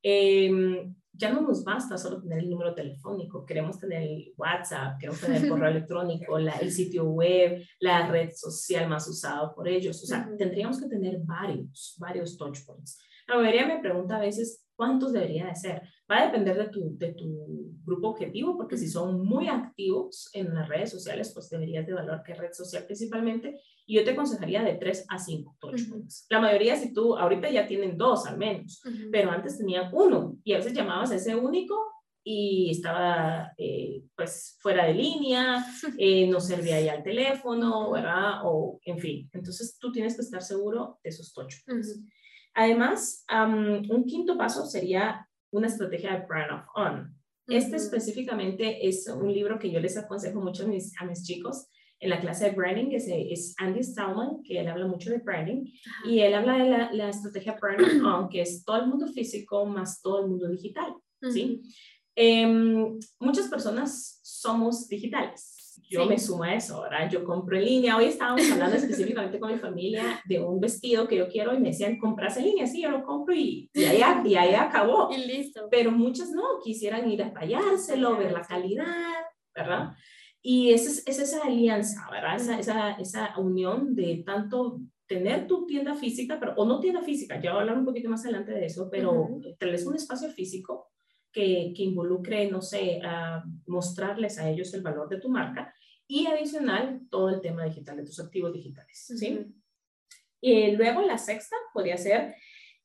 Em, 0.02 0.94
ya 1.12 1.32
no 1.32 1.42
nos 1.42 1.64
basta 1.64 1.96
solo 1.96 2.20
tener 2.20 2.40
el 2.40 2.50
número 2.50 2.74
telefónico, 2.74 3.46
queremos 3.46 3.78
tener 3.78 4.02
el 4.02 4.34
WhatsApp, 4.36 4.98
queremos 4.98 5.20
tener 5.20 5.42
el 5.42 5.48
correo 5.48 5.68
electrónico, 5.70 6.38
la, 6.38 6.52
el 6.58 6.72
sitio 6.72 7.04
web, 7.04 7.64
la 7.80 8.08
red 8.08 8.30
social 8.34 8.88
más 8.88 9.06
usada 9.08 9.54
por 9.54 9.68
ellos. 9.68 10.02
O 10.02 10.06
sea, 10.06 10.28
tendríamos 10.36 10.80
que 10.80 10.88
tener 10.88 11.18
varios, 11.20 11.96
varios 11.98 12.36
touch 12.36 12.64
points. 12.66 13.00
La 13.28 13.36
mayoría 13.36 13.66
me 13.66 13.80
pregunta 13.80 14.16
a 14.16 14.20
veces 14.20 14.66
cuántos 14.74 15.12
debería 15.12 15.46
de 15.46 15.54
ser. 15.54 15.82
Va 16.10 16.20
a 16.20 16.26
depender 16.26 16.56
de 16.58 16.68
tu, 16.68 16.98
de 16.98 17.14
tu 17.14 17.74
grupo 17.84 18.08
objetivo, 18.08 18.56
porque 18.56 18.76
si 18.76 18.88
son 18.88 19.24
muy 19.24 19.48
activos 19.48 20.28
en 20.34 20.54
las 20.54 20.68
redes 20.68 20.90
sociales, 20.90 21.30
pues 21.32 21.48
deberías 21.48 21.86
de 21.86 21.92
evaluar 21.92 22.22
qué 22.22 22.34
red 22.34 22.52
social 22.52 22.84
principalmente. 22.84 23.60
Y 23.86 23.96
yo 23.96 24.04
te 24.04 24.10
aconsejaría 24.10 24.62
de 24.62 24.74
3 24.74 25.06
a 25.08 25.18
5 25.18 25.56
touch 25.60 25.88
points. 25.88 26.26
La 26.30 26.40
mayoría, 26.40 26.76
si 26.76 26.92
tú, 26.92 27.16
ahorita 27.16 27.50
ya 27.50 27.66
tienen 27.66 27.96
dos 27.96 28.26
al 28.26 28.38
menos, 28.38 28.82
pero 29.10 29.30
antes 29.30 29.58
tenían 29.58 29.90
uno 29.92 30.36
y 30.44 30.52
a 30.52 30.58
veces 30.58 30.74
llamabas 30.74 31.10
a 31.10 31.16
ese 31.16 31.34
único 31.34 31.74
y 32.22 32.70
estaba 32.70 33.52
eh, 33.58 34.02
pues 34.16 34.56
fuera 34.60 34.86
de 34.86 34.94
línea, 34.94 35.64
eh, 35.98 36.26
no 36.26 36.40
servía 36.40 36.80
ya 36.80 36.94
el 36.94 37.02
teléfono, 37.02 37.90
¿verdad? 37.90 38.40
O 38.44 38.80
en 38.84 38.98
fin, 38.98 39.30
entonces 39.32 39.78
tú 39.78 39.92
tienes 39.92 40.16
que 40.16 40.22
estar 40.22 40.42
seguro 40.42 40.98
de 41.04 41.10
esos 41.10 41.32
touch 41.34 41.54
points. 41.66 42.00
Además, 42.54 43.26
un 43.28 44.04
quinto 44.06 44.38
paso 44.38 44.64
sería 44.64 45.28
una 45.54 45.68
estrategia 45.68 46.18
de 46.18 46.26
brand 46.26 46.50
of 46.52 46.66
on. 46.74 47.14
Este 47.46 47.76
específicamente 47.76 48.86
es 48.86 49.06
un 49.06 49.32
libro 49.32 49.58
que 49.58 49.70
yo 49.70 49.78
les 49.78 49.96
aconsejo 49.96 50.40
mucho 50.40 50.64
a 50.64 50.66
mis, 50.66 50.92
a 51.00 51.04
mis 51.04 51.22
chicos 51.24 51.68
en 52.00 52.10
la 52.10 52.20
clase 52.20 52.46
de 52.46 52.50
branding, 52.50 52.90
que 52.90 52.96
es, 52.96 53.54
Andy 53.58 53.82
Stallman, 53.82 54.42
que 54.42 54.58
él 54.58 54.68
habla 54.68 54.86
mucho 54.86 55.10
de 55.10 55.18
branding, 55.18 55.64
y 56.04 56.20
él 56.20 56.34
habla 56.34 56.58
de 56.58 56.68
la, 56.68 56.92
la 56.92 57.08
estrategia 57.08 57.56
brand 57.60 57.80
of 57.80 58.04
on, 58.04 58.28
que 58.28 58.42
es 58.42 58.64
todo 58.64 58.80
el 58.80 58.88
mundo 58.88 59.06
físico 59.06 59.64
más 59.64 60.02
todo 60.02 60.24
el 60.24 60.30
mundo 60.30 60.48
digital, 60.48 60.92
¿sí? 61.32 61.62
Em, 62.16 62.98
muchas 63.20 63.48
personas 63.48 64.20
somos 64.22 64.88
digitales, 64.88 65.53
yo 65.88 66.06
me 66.06 66.18
sumo 66.18 66.44
a 66.44 66.54
eso, 66.54 66.82
¿verdad? 66.82 67.10
Yo 67.10 67.24
compro 67.24 67.56
en 67.56 67.64
línea. 67.64 67.96
Hoy 67.96 68.06
estábamos 68.06 68.50
hablando 68.50 68.76
específicamente 68.76 69.38
con 69.38 69.52
mi 69.52 69.58
familia 69.58 70.20
de 70.26 70.40
un 70.40 70.60
vestido 70.60 71.06
que 71.06 71.16
yo 71.16 71.28
quiero 71.28 71.54
y 71.54 71.60
me 71.60 71.68
decían, 71.68 71.98
compras 71.98 72.36
en 72.36 72.44
línea. 72.44 72.66
Sí, 72.66 72.82
yo 72.82 72.90
lo 72.90 73.04
compro 73.04 73.34
y, 73.34 73.70
y, 73.72 73.84
ahí, 73.84 74.02
y 74.24 74.34
ahí 74.34 74.54
acabó. 74.54 75.10
Y 75.12 75.26
listo. 75.26 75.68
Pero 75.70 75.90
muchas 75.90 76.30
no, 76.30 76.42
quisieran 76.62 77.10
ir 77.10 77.22
a 77.22 77.32
tallárselo, 77.32 78.16
ver 78.16 78.32
la 78.32 78.42
calidad, 78.42 79.14
¿verdad? 79.54 79.92
Y 80.42 80.72
esa 80.72 80.90
es, 80.90 81.06
es 81.06 81.18
esa 81.18 81.44
alianza, 81.44 82.06
¿verdad? 82.10 82.36
Esa, 82.36 82.58
esa, 82.58 82.92
esa 82.92 83.38
unión 83.38 83.94
de 83.94 84.22
tanto 84.26 84.80
tener 85.06 85.46
tu 85.46 85.66
tienda 85.66 85.94
física, 85.94 86.38
pero, 86.40 86.54
o 86.56 86.64
no 86.64 86.80
tienda 86.80 87.02
física, 87.02 87.40
ya 87.40 87.52
voy 87.52 87.58
a 87.58 87.60
hablar 87.62 87.78
un 87.78 87.84
poquito 87.84 88.08
más 88.08 88.24
adelante 88.24 88.52
de 88.52 88.66
eso, 88.66 88.88
pero 88.90 89.12
uh 89.12 89.40
-huh. 89.40 89.86
un 89.86 89.94
espacio 89.94 90.28
físico 90.30 90.90
que, 91.34 91.74
que, 91.76 91.82
involucre, 91.82 92.50
no 92.50 92.62
sé, 92.62 93.00
a 93.04 93.44
mostrarles 93.66 94.38
a 94.38 94.48
ellos 94.48 94.72
el 94.72 94.82
valor 94.82 95.08
de 95.08 95.20
tu 95.20 95.28
marca 95.28 95.74
y 96.06 96.26
adicional 96.26 97.02
todo 97.10 97.28
el 97.28 97.40
tema 97.40 97.64
digital 97.64 97.96
de 97.96 98.04
tus 98.04 98.20
activos 98.20 98.52
digitales, 98.52 99.12
¿sí? 99.18 99.54
Y 100.40 100.72
luego 100.72 101.02
la 101.02 101.18
sexta 101.18 101.56
podría 101.72 101.96
ser 101.96 102.34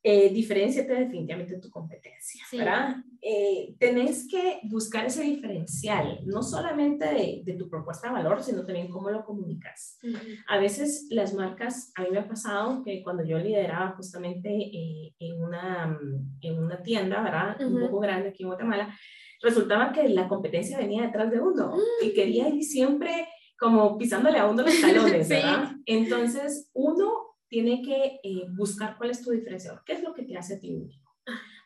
eh, 0.01 0.29
diferenciate 0.29 0.93
definitivamente 0.93 1.55
de 1.55 1.59
tu 1.61 1.69
competencia, 1.69 2.41
¿verdad? 2.53 2.95
Eh, 3.21 3.75
tenés 3.77 4.27
que 4.29 4.61
buscar 4.63 5.05
ese 5.05 5.23
diferencial, 5.23 6.21
no 6.25 6.41
solamente 6.41 7.05
de, 7.05 7.41
de, 7.43 7.53
tu 7.55 7.69
propuesta 7.69 8.07
de 8.07 8.13
valor, 8.13 8.41
sino 8.41 8.65
también 8.65 8.87
cómo 8.87 9.09
lo 9.09 9.25
comunicas. 9.25 9.99
Uh 10.01 10.07
-huh. 10.07 10.37
A 10.47 10.57
veces 10.57 11.07
las 11.09 11.33
marcas, 11.33 11.91
a 11.95 12.03
mí 12.03 12.09
me 12.11 12.19
ha 12.19 12.27
pasado 12.29 12.81
que 12.81 13.03
cuando 13.03 13.25
yo 13.25 13.37
lideraba 13.39 13.91
justamente 13.97 14.49
eh, 14.49 15.13
en, 15.19 15.43
una, 15.43 15.99
en 16.41 16.63
una 16.63 16.81
tienda, 16.81 17.21
¿verdad? 17.21 17.57
Uh 17.59 17.63
-huh. 17.63 17.75
Un 17.75 17.81
poco 17.81 17.99
grande 17.99 18.29
aquí 18.29 18.43
en 18.43 18.49
Guatemala, 18.49 18.97
resultaba 19.41 19.91
que 19.91 20.07
la 20.07 20.29
competencia 20.29 20.77
venía 20.77 21.03
detrás 21.03 21.29
de 21.29 21.41
uno 21.41 21.75
uh 21.75 22.05
y 22.05 22.13
quería 22.13 22.47
ir 22.47 22.63
siempre 22.63 23.27
como 23.57 23.97
pisándole 23.97 24.37
a 24.39 24.47
uno 24.47 24.63
los 24.63 24.79
talones, 24.79 25.27
¿verdad? 25.29 25.71
sí. 25.71 25.83
Entonces, 25.87 26.69
uno 26.73 27.18
tiene 27.49 27.81
que 27.81 28.19
eh, 28.23 28.45
buscar 28.55 28.97
cuál 28.97 29.09
es 29.09 29.21
tu 29.21 29.31
diferenciador, 29.31 29.83
qué 29.85 29.93
es 29.93 30.03
lo 30.03 30.13
que 30.13 30.23
te 30.23 30.37
hace 30.37 30.55
a 30.55 30.59
ti 30.59 30.73
único. 30.73 31.09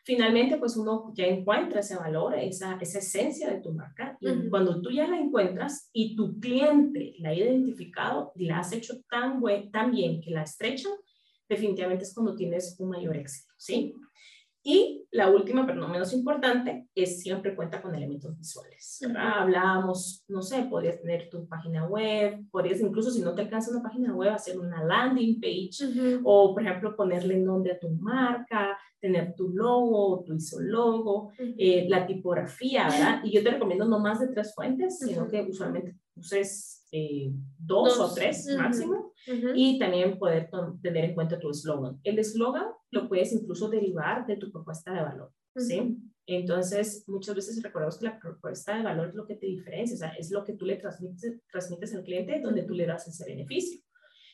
Finalmente, 0.06 0.58
pues 0.58 0.76
uno 0.76 1.14
ya 1.16 1.26
encuentra 1.26 1.80
ese 1.80 1.96
valor, 1.96 2.38
esa, 2.38 2.78
esa 2.82 3.00
esencia 3.00 3.50
de 3.50 3.62
tu 3.62 3.72
marca, 3.72 4.18
y 4.20 4.28
uh 4.28 4.32
-huh. 4.32 4.50
cuando 4.50 4.82
tú 4.82 4.92
ya 4.92 5.08
la 5.08 5.18
encuentras 5.18 5.90
y 5.94 6.16
tu 6.16 6.40
cliente 6.40 7.14
la 7.20 7.30
ha 7.30 7.34
identificado 7.34 8.34
y 8.36 8.46
la 8.46 8.60
has 8.60 8.74
hecho 8.74 9.02
tan, 9.10 9.40
buen, 9.40 9.72
tan 9.72 9.92
bien 9.92 10.20
que 10.20 10.32
la 10.32 10.44
estrechan, 10.44 10.92
definitivamente 11.48 12.04
es 12.04 12.14
cuando 12.14 12.36
tienes 12.36 12.76
un 12.80 12.90
mayor 12.90 13.16
éxito, 13.16 13.54
¿sí? 13.58 13.96
Y 14.66 15.06
la 15.12 15.30
última, 15.30 15.68
pero 15.68 15.82
no 15.82 15.90
menos 15.90 16.14
importante, 16.14 16.88
es 16.96 17.22
siempre 17.22 17.54
cuenta 17.54 17.82
con 17.82 17.94
elementos 17.94 18.38
visuales. 18.38 19.00
¿verdad? 19.02 19.42
Hablábamos, 19.42 20.24
no 20.30 20.42
sé, 20.42 20.64
podrías 20.70 21.02
tener 21.02 21.30
tu 21.30 21.46
página 21.48 21.86
web, 21.86 22.40
podrías 22.50 22.80
incluso 22.80 23.12
si 23.12 23.22
no 23.22 23.36
te 23.36 23.42
alcanza 23.42 23.72
una 23.72 23.84
página 23.84 24.16
web, 24.16 24.32
hacer 24.32 24.58
una 24.58 24.82
landing 24.82 25.42
page, 25.42 25.86
uh 25.86 25.90
-huh. 25.90 26.22
o 26.24 26.54
por 26.54 26.64
ejemplo 26.64 26.96
ponerle 26.96 27.38
nombre 27.38 27.74
a 27.74 27.80
tu 27.80 27.90
marca, 27.90 28.78
tener 29.02 29.36
tu 29.36 29.50
logo, 29.50 30.24
tu 30.26 30.34
ISO 30.34 30.62
logo, 30.62 31.24
uh 31.24 31.32
-huh. 31.32 31.56
eh, 31.58 31.86
la 31.90 32.08
tipografía, 32.08 32.88
¿verdad? 32.88 33.22
Y 33.26 33.34
yo 33.34 33.44
te 33.44 33.52
recomiendo 33.52 33.84
no 33.84 34.00
más 34.00 34.22
de 34.22 34.30
tres 34.30 34.56
fuentes, 34.56 34.98
uh 35.02 35.06
-huh. 35.06 35.10
sino 35.10 35.28
que 35.28 35.42
usualmente 35.42 35.98
uses 36.16 36.73
eh, 36.94 37.32
dos, 37.58 37.98
dos, 37.98 38.12
o 38.12 38.14
tres 38.14 38.48
máximo 38.58 39.14
Uh 39.26 39.32
-huh. 39.32 39.54
y 39.56 39.80
también 39.80 40.20
poder 40.20 40.50
tener 40.82 41.06
en 41.06 41.16
cuenta 41.16 41.40
tu 41.40 41.50
eslogan. 41.50 41.98
El 42.04 42.20
eslogan 42.20 42.68
lo 42.92 43.08
puedes 43.08 43.32
incluso 43.32 43.70
derivar 43.70 44.26
de 44.28 44.36
tu 44.36 44.52
propuesta 44.52 44.92
de 44.94 45.02
valor, 45.02 45.32
uh 45.56 45.62
-huh. 45.62 45.66
¿sí? 45.66 45.98
Entonces, 46.26 47.06
muchas 47.08 47.36
veces 47.36 47.64
recordamos 47.64 47.98
que 47.98 48.06
la 48.06 48.20
propuesta 48.20 48.76
de 48.76 48.84
valor 48.84 49.08
es 49.10 49.16
lo 49.16 49.26
que 49.26 49.36
te 49.36 49.46
diferencia, 49.46 49.96
o 49.96 49.98
sea, 49.98 50.10
es 50.20 50.30
lo 50.32 50.44
que 50.44 50.54
tú 50.54 50.66
le 50.66 50.76
transmites, 50.76 51.42
transmites 51.50 51.96
al 51.96 52.04
cliente 52.04 52.42
donde 52.42 52.64
tú 52.64 52.74
le 52.74 52.86
das 52.86 53.08
ese 53.08 53.26
beneficio 53.26 53.80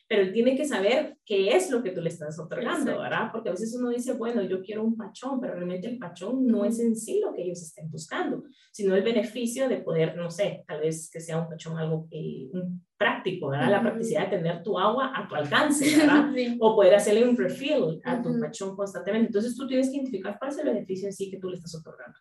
pero 0.10 0.24
él 0.24 0.34
tiene 0.34 0.58
que 0.58 0.65
saber 0.65 1.17
qué 1.24 1.56
es 1.56 1.69
lo 1.69 1.84
que 1.84 1.91
tú 1.91 2.02
le 2.02 2.10
estás 2.10 2.39
otorgando, 2.39 2.82
Exacto. 2.82 3.02
¿verdad? 3.02 3.30
Porque 3.32 3.50
a 3.50 3.52
veces 3.52 3.76
uno 3.76 3.89
dice, 3.89 4.13
bueno, 4.13 4.41
yo 4.41 4.60
quiero 4.63 4.84
un 4.84 4.98
pachón, 4.98 5.39
pero 5.39 5.54
realmente 5.54 5.88
el 5.88 6.00
pachón 6.00 6.48
no 6.48 6.65
es 6.65 6.80
en 6.80 6.95
sí 6.95 7.22
lo 7.24 7.32
que 7.32 7.43
ellos 7.43 7.62
estén 7.62 7.91
buscando, 7.91 8.43
sino 8.72 8.95
el 8.95 9.04
beneficio 9.04 9.69
de 9.69 9.78
poder, 9.78 10.17
no 10.17 10.32
sé, 10.32 10.63
tal 10.67 10.80
vez 10.80 11.12
que 11.13 11.19
sea 11.19 11.39
un 11.39 11.48
pachón 11.48 11.78
algo 11.78 12.08
que, 12.10 12.50
un 12.52 12.84
práctico, 12.98 13.50
¿verdad? 13.50 13.69
La 13.69 13.82
practicidad 13.82 14.24
de 14.32 14.38
tener 14.38 14.63
tu 14.63 14.80
agua 14.80 15.13
a 15.15 15.28
tu 15.28 15.36
alcance, 15.36 15.95
¿verdad? 15.95 16.32
sí. 16.36 16.58
O 16.60 16.76
poder 16.76 16.95
hacerle 16.95 17.30
un 17.30 17.38
refill 17.38 18.02
a 18.04 18.19
tu 18.19 18.30
uh 18.30 18.34
-huh. 18.34 18.41
pachón 18.41 18.76
constantemente. 18.76 19.28
Entonces 19.28 19.56
tú 19.56 19.67
tienes 19.67 19.89
que 19.89 19.98
identificar 19.98 20.38
cuál 20.39 20.50
es 20.50 20.58
el 20.58 20.65
beneficio 20.65 21.08
en 21.08 21.13
sí 21.13 21.30
que 21.30 21.38
tú 21.38 21.50
le 21.50 21.56
estás 21.58 21.76
otorgando. 21.76 22.17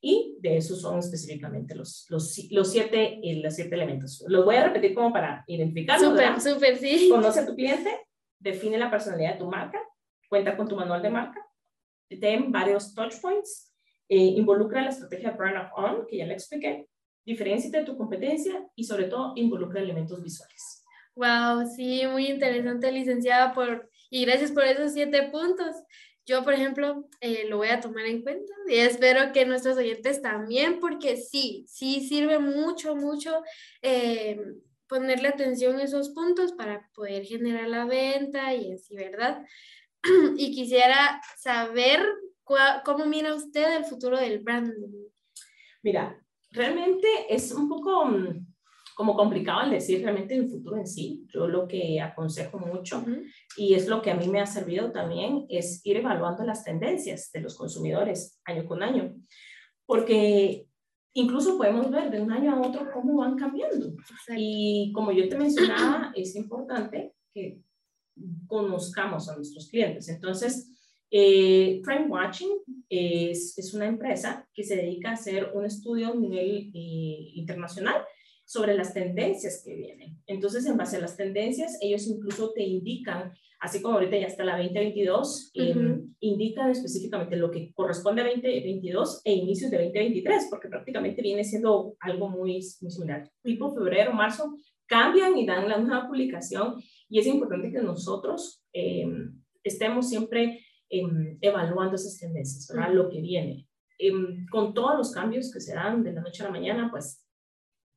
Y 0.00 0.36
de 0.40 0.56
esos 0.56 0.80
son 0.80 0.98
específicamente 0.98 1.74
los, 1.74 2.06
los, 2.08 2.38
los, 2.50 2.70
siete, 2.70 3.20
eh, 3.22 3.40
los 3.42 3.54
siete 3.54 3.74
elementos. 3.74 4.24
Los 4.28 4.44
voy 4.44 4.56
a 4.56 4.64
repetir 4.64 4.94
como 4.94 5.12
para 5.12 5.44
identificarlos. 5.46 6.10
Súper, 6.10 6.40
súper, 6.40 6.76
sí. 6.76 7.08
Conoce 7.10 7.40
a 7.40 7.46
tu 7.46 7.54
cliente, 7.54 7.90
define 8.38 8.78
la 8.78 8.90
personalidad 8.90 9.32
de 9.32 9.38
tu 9.38 9.46
marca, 9.46 9.80
cuenta 10.28 10.56
con 10.56 10.68
tu 10.68 10.76
manual 10.76 11.02
de 11.02 11.10
marca, 11.10 11.44
ten 12.20 12.52
varios 12.52 12.94
touch 12.94 13.20
points, 13.20 13.74
eh, 14.08 14.16
involucra 14.16 14.82
la 14.82 14.90
estrategia 14.90 15.32
Brand 15.32 15.56
of 15.56 15.72
On, 15.76 16.06
que 16.06 16.18
ya 16.18 16.26
le 16.26 16.34
expliqué, 16.34 16.88
diferencia 17.24 17.70
de 17.70 17.84
tu 17.84 17.96
competencia 17.96 18.66
y 18.74 18.84
sobre 18.84 19.04
todo 19.04 19.32
involucra 19.36 19.80
elementos 19.80 20.22
visuales. 20.22 20.84
Wow, 21.14 21.66
sí, 21.66 22.02
muy 22.06 22.28
interesante, 22.28 22.92
licenciada, 22.92 23.52
por, 23.52 23.90
y 24.08 24.24
gracias 24.24 24.52
por 24.52 24.64
esos 24.64 24.92
siete 24.92 25.28
puntos. 25.30 25.74
Yo, 26.28 26.44
por 26.44 26.52
ejemplo, 26.52 27.08
eh, 27.22 27.46
lo 27.48 27.56
voy 27.56 27.68
a 27.68 27.80
tomar 27.80 28.04
en 28.04 28.20
cuenta 28.20 28.52
y 28.68 28.74
espero 28.74 29.32
que 29.32 29.46
nuestros 29.46 29.78
oyentes 29.78 30.20
también, 30.20 30.78
porque 30.78 31.16
sí, 31.16 31.64
sí 31.66 32.06
sirve 32.06 32.38
mucho, 32.38 32.94
mucho 32.94 33.42
eh, 33.80 34.38
ponerle 34.86 35.28
atención 35.28 35.78
a 35.78 35.84
esos 35.84 36.10
puntos 36.10 36.52
para 36.52 36.86
poder 36.94 37.24
generar 37.24 37.66
la 37.68 37.86
venta 37.86 38.52
y 38.52 38.72
así, 38.72 38.94
¿verdad? 38.94 39.42
Y 40.36 40.54
quisiera 40.54 41.18
saber 41.38 42.06
cómo 42.84 43.06
mira 43.06 43.34
usted 43.34 43.78
el 43.78 43.86
futuro 43.86 44.18
del 44.18 44.40
branding. 44.40 45.08
Mira, 45.82 46.22
realmente 46.50 47.08
es 47.30 47.52
un 47.52 47.70
poco 47.70 48.04
mm, 48.04 48.47
como 48.98 49.14
complicado 49.14 49.62
el 49.62 49.70
decir 49.70 50.02
realmente 50.02 50.34
el 50.34 50.50
futuro 50.50 50.76
en 50.76 50.84
sí. 50.84 51.24
Yo 51.32 51.46
lo 51.46 51.68
que 51.68 52.00
aconsejo 52.00 52.58
mucho, 52.58 52.98
uh 52.98 53.02
-huh. 53.02 53.22
y 53.56 53.74
es 53.74 53.86
lo 53.86 54.02
que 54.02 54.10
a 54.10 54.16
mí 54.16 54.26
me 54.26 54.40
ha 54.40 54.46
servido 54.46 54.90
también, 54.90 55.46
es 55.48 55.80
ir 55.84 55.98
evaluando 55.98 56.42
las 56.42 56.64
tendencias 56.64 57.30
de 57.32 57.40
los 57.40 57.56
consumidores 57.56 58.40
año 58.44 58.66
con 58.66 58.82
año. 58.82 59.14
Porque 59.86 60.66
incluso 61.14 61.56
podemos 61.56 61.88
ver 61.92 62.10
de 62.10 62.20
un 62.20 62.32
año 62.32 62.52
a 62.52 62.60
otro 62.60 62.90
cómo 62.92 63.18
van 63.18 63.36
cambiando. 63.36 63.94
Y 64.36 64.90
como 64.92 65.12
yo 65.12 65.28
te 65.28 65.38
mencionaba, 65.38 66.12
es 66.16 66.34
importante 66.34 67.14
que 67.32 67.60
conozcamos 68.48 69.28
a 69.28 69.36
nuestros 69.36 69.70
clientes. 69.70 70.08
Entonces, 70.08 70.52
eh, 71.08 71.80
Trend 71.84 72.10
Watching 72.10 72.50
es, 72.88 73.56
es, 73.56 73.74
una 73.74 73.86
empresa 73.86 74.44
que 74.52 74.64
se 74.64 74.74
dedica 74.74 75.10
a 75.10 75.14
hacer 75.14 75.52
un 75.54 75.64
estudio 75.64 76.08
a 76.08 76.16
nivel 76.16 76.72
eh, 76.74 77.30
internacional 77.34 78.04
sobre 78.48 78.74
las 78.74 78.94
tendencias 78.94 79.62
que 79.62 79.74
vienen. 79.74 80.22
Entonces, 80.26 80.64
en 80.64 80.78
base 80.78 80.96
a 80.96 81.00
las 81.00 81.18
tendencias, 81.18 81.76
ellos 81.82 82.06
incluso 82.06 82.50
te 82.54 82.62
indican, 82.62 83.34
así 83.60 83.82
como 83.82 83.96
ahorita 83.96 84.16
ya 84.16 84.26
está 84.26 84.42
la 84.42 84.56
2022, 84.56 85.50
eh, 85.52 86.00
indican 86.20 86.70
específicamente 86.70 87.36
lo 87.36 87.50
que 87.50 87.74
corresponde 87.74 88.22
a 88.22 88.24
2022 88.24 89.20
e 89.26 89.34
inicios 89.34 89.70
de 89.70 89.76
2023, 89.76 90.46
porque 90.48 90.68
prácticamente 90.68 91.20
viene 91.20 91.44
siendo 91.44 91.94
algo 92.00 92.30
muy, 92.30 92.66
muy 92.80 92.90
similar. 92.90 93.30
Tipo 93.42 93.74
febrero, 93.74 94.14
marzo, 94.14 94.56
cambian 94.86 95.36
y 95.36 95.44
dan 95.44 95.68
la 95.68 95.76
nueva 95.76 96.08
publicación 96.08 96.76
y 97.06 97.18
es 97.18 97.26
importante 97.26 97.70
que 97.70 97.82
nosotros 97.82 98.64
eh, 98.72 99.04
estemos 99.62 100.08
siempre 100.08 100.64
em, 100.88 101.36
evaluando 101.42 101.96
esas 101.96 102.16
tendencias, 102.18 102.66
¿verdad? 102.74 102.94
Lo 102.94 103.10
que 103.10 103.20
viene. 103.20 103.68
Em, 103.98 104.46
con 104.50 104.72
todos 104.72 104.96
los 104.96 105.12
cambios 105.12 105.52
que 105.52 105.60
se 105.60 105.74
dan 105.74 106.02
de 106.02 106.14
la 106.14 106.22
noche 106.22 106.42
a 106.42 106.46
la 106.46 106.52
mañana, 106.52 106.88
pues 106.90 107.27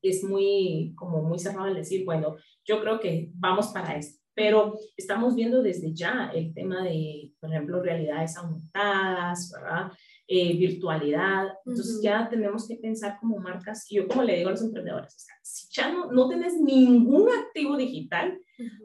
es 0.01 0.23
muy, 0.23 0.93
como 0.95 1.21
muy 1.21 1.39
cerrado 1.39 1.67
el 1.67 1.75
decir, 1.75 2.05
bueno, 2.05 2.37
yo 2.65 2.81
creo 2.81 2.99
que 2.99 3.29
vamos 3.35 3.67
para 3.67 3.95
esto. 3.95 4.19
Pero 4.33 4.75
estamos 4.95 5.35
viendo 5.35 5.61
desde 5.61 5.93
ya 5.93 6.31
el 6.33 6.53
tema 6.53 6.83
de, 6.83 7.33
por 7.39 7.49
ejemplo, 7.49 7.83
realidades 7.83 8.37
aumentadas, 8.37 9.51
¿verdad? 9.53 9.91
Eh, 10.25 10.55
virtualidad. 10.55 11.49
Entonces 11.65 11.99
ya 12.01 12.29
tenemos 12.29 12.65
que 12.65 12.77
pensar 12.77 13.17
como 13.19 13.37
marcas, 13.39 13.91
y 13.91 13.97
yo 13.97 14.07
como 14.07 14.23
le 14.23 14.37
digo 14.37 14.47
a 14.47 14.51
los 14.51 14.61
emprendedores, 14.61 15.27
si 15.43 15.67
ya 15.73 15.91
no, 15.91 16.09
no 16.11 16.29
tienes 16.29 16.59
ningún 16.59 17.27
activo 17.29 17.75
digital, 17.75 18.39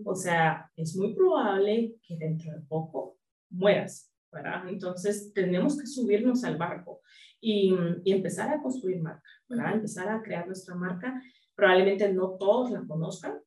o 0.05 0.16
sea, 0.16 0.68
es 0.74 0.96
muy 0.96 1.14
probable 1.14 1.94
que 2.02 2.16
dentro 2.16 2.52
de 2.52 2.61
poco 2.62 3.18
mueras, 3.50 4.12
¿verdad? 4.37 4.68
Entonces 4.68 5.33
tenemos 5.33 5.79
que 5.79 5.87
subirnos 5.87 6.44
al 6.44 6.57
barco 6.57 7.01
y, 7.40 7.75
y 8.05 8.12
empezar 8.12 8.51
a 8.51 8.62
construir 8.62 9.01
marca, 9.01 9.22
¿verdad? 9.49 9.75
Empezar 9.75 10.09
a 10.09 10.22
crear 10.22 10.46
nuestra 10.46 10.75
marca. 10.75 11.20
Probablemente 11.55 12.12
no 12.12 12.37
todos 12.38 12.70
la 12.70 12.85
conozcan, 12.87 13.40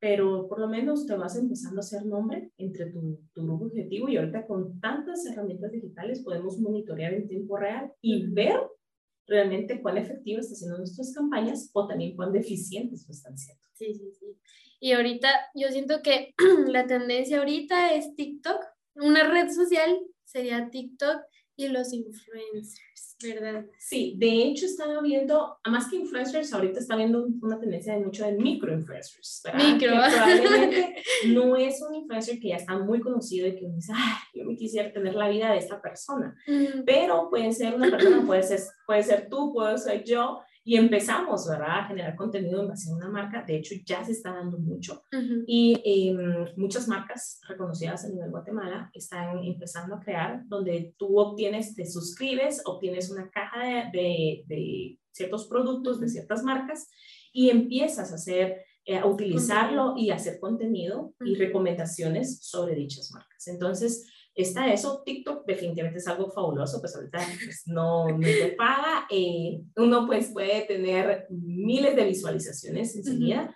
pero 0.00 0.48
por 0.48 0.58
lo 0.58 0.68
menos 0.68 1.06
te 1.06 1.14
vas 1.14 1.36
empezando 1.36 1.78
a 1.78 1.80
hacer 1.80 2.06
nombre 2.06 2.52
entre 2.56 2.86
tu, 2.86 3.20
tu, 3.34 3.44
grupo 3.44 3.66
objetivo 3.66 4.08
y 4.08 4.16
ahorita 4.16 4.46
con 4.46 4.80
tantas 4.80 5.26
herramientas 5.26 5.70
digitales 5.72 6.22
podemos 6.24 6.58
monitorear 6.58 7.12
en 7.12 7.28
tiempo 7.28 7.58
real 7.58 7.92
y 8.00 8.26
ver 8.26 8.58
realmente 9.26 9.80
cuán 9.82 9.98
efectivas 9.98 10.46
están 10.46 10.56
siendo 10.56 10.78
nuestras 10.78 11.14
campañas 11.14 11.70
o 11.74 11.86
también 11.86 12.16
cuán 12.16 12.32
deficientes 12.32 13.06
lo 13.06 13.12
están 13.12 13.36
siendo. 13.36 13.62
Sí, 13.74 13.94
sí, 13.94 14.10
sí. 14.18 14.26
Y 14.80 14.92
ahorita 14.92 15.28
yo 15.54 15.68
siento 15.68 16.02
que 16.02 16.34
la 16.66 16.86
tendencia 16.86 17.38
ahorita 17.38 17.94
es 17.94 18.14
TikTok. 18.16 18.60
Una 18.94 19.30
red 19.30 19.50
social 19.50 20.00
sería 20.30 20.70
TikTok 20.70 21.22
y 21.56 21.68
los 21.68 21.92
influencers, 21.92 23.16
¿verdad? 23.22 23.66
Sí, 23.78 24.14
de 24.16 24.44
hecho 24.44 24.64
estaba 24.64 25.02
viendo, 25.02 25.58
más 25.66 25.90
que 25.90 25.96
influencers, 25.96 26.52
ahorita 26.54 26.80
está 26.80 26.96
viendo 26.96 27.26
una 27.42 27.58
tendencia 27.60 27.94
de 27.94 28.04
mucho 28.04 28.24
de 28.24 28.32
microinfluencers, 28.32 29.42
¿verdad? 29.44 29.72
Micro. 29.72 29.90
probablemente 29.90 30.94
no 31.28 31.56
es 31.56 31.82
un 31.82 31.94
influencer 31.96 32.38
que 32.40 32.48
ya 32.48 32.56
está 32.56 32.78
muy 32.78 33.00
conocido 33.00 33.46
y 33.46 33.56
que 33.56 33.66
uno 33.66 33.76
dice, 33.76 33.92
ay, 33.94 34.18
yo 34.34 34.44
me 34.46 34.56
quisiera 34.56 34.90
tener 34.90 35.14
la 35.14 35.28
vida 35.28 35.52
de 35.52 35.58
esta 35.58 35.82
persona, 35.82 36.34
pero 36.86 37.28
puede 37.28 37.52
ser 37.52 37.74
una 37.74 37.90
persona, 37.90 38.24
puede 38.26 38.42
ser, 38.42 38.60
puede 38.86 39.02
ser 39.02 39.28
tú, 39.28 39.52
puede 39.52 39.76
ser 39.76 40.02
yo, 40.04 40.40
y 40.62 40.76
empezamos, 40.76 41.48
¿verdad?, 41.48 41.80
a 41.80 41.86
generar 41.86 42.14
contenido 42.14 42.60
en 42.60 42.68
base 42.68 42.90
a 42.90 42.94
una 42.94 43.08
marca. 43.08 43.42
De 43.42 43.56
hecho, 43.56 43.74
ya 43.84 44.04
se 44.04 44.12
está 44.12 44.32
dando 44.32 44.58
mucho. 44.58 45.02
Y 45.46 45.80
em, 45.84 46.46
muchas 46.56 46.86
marcas 46.86 47.40
reconocidas 47.48 48.04
a 48.04 48.08
nivel 48.08 48.30
Guatemala 48.30 48.90
están 48.92 49.38
empezando 49.38 49.94
a 49.94 50.00
crear 50.00 50.42
donde 50.46 50.94
tú 50.98 51.18
obtienes, 51.18 51.74
te 51.74 51.86
suscribes, 51.86 52.62
obtienes 52.66 53.10
una 53.10 53.30
caja 53.30 53.90
de, 53.92 54.44
de, 54.46 54.98
ciertos 55.12 55.46
productos 55.48 56.00
de 56.00 56.08
ciertas 56.08 56.44
marcas 56.44 56.88
y 57.32 57.50
empiezas 57.50 58.12
a 58.12 58.14
hacer, 58.14 58.64
eh, 58.84 58.96
a 58.96 59.06
utilizarlo 59.06 59.94
y 59.96 60.10
hacer 60.10 60.38
contenido 60.40 61.14
y 61.20 61.34
recomendaciones 61.34 62.44
sobre 62.44 62.74
dichas 62.74 63.10
marcas. 63.12 63.48
Entonces, 63.48 64.06
está 64.34 64.72
eso. 64.72 65.02
TikTok 65.04 65.46
definitivamente 65.46 65.98
es 65.98 66.08
algo 66.08 66.30
fabuloso, 66.30 66.80
pues 66.80 66.94
ahorita 66.96 67.18
pues, 67.44 67.62
no, 67.66 68.08
no 68.08 68.20
te 68.20 68.52
paga. 68.52 69.06
Eh, 69.10 69.60
uno 69.76 70.06
pues 70.06 70.30
puede 70.32 70.62
tener 70.62 71.26
miles 71.30 71.96
de 71.96 72.04
visualizaciones 72.04 72.96
enseguida 72.96 73.54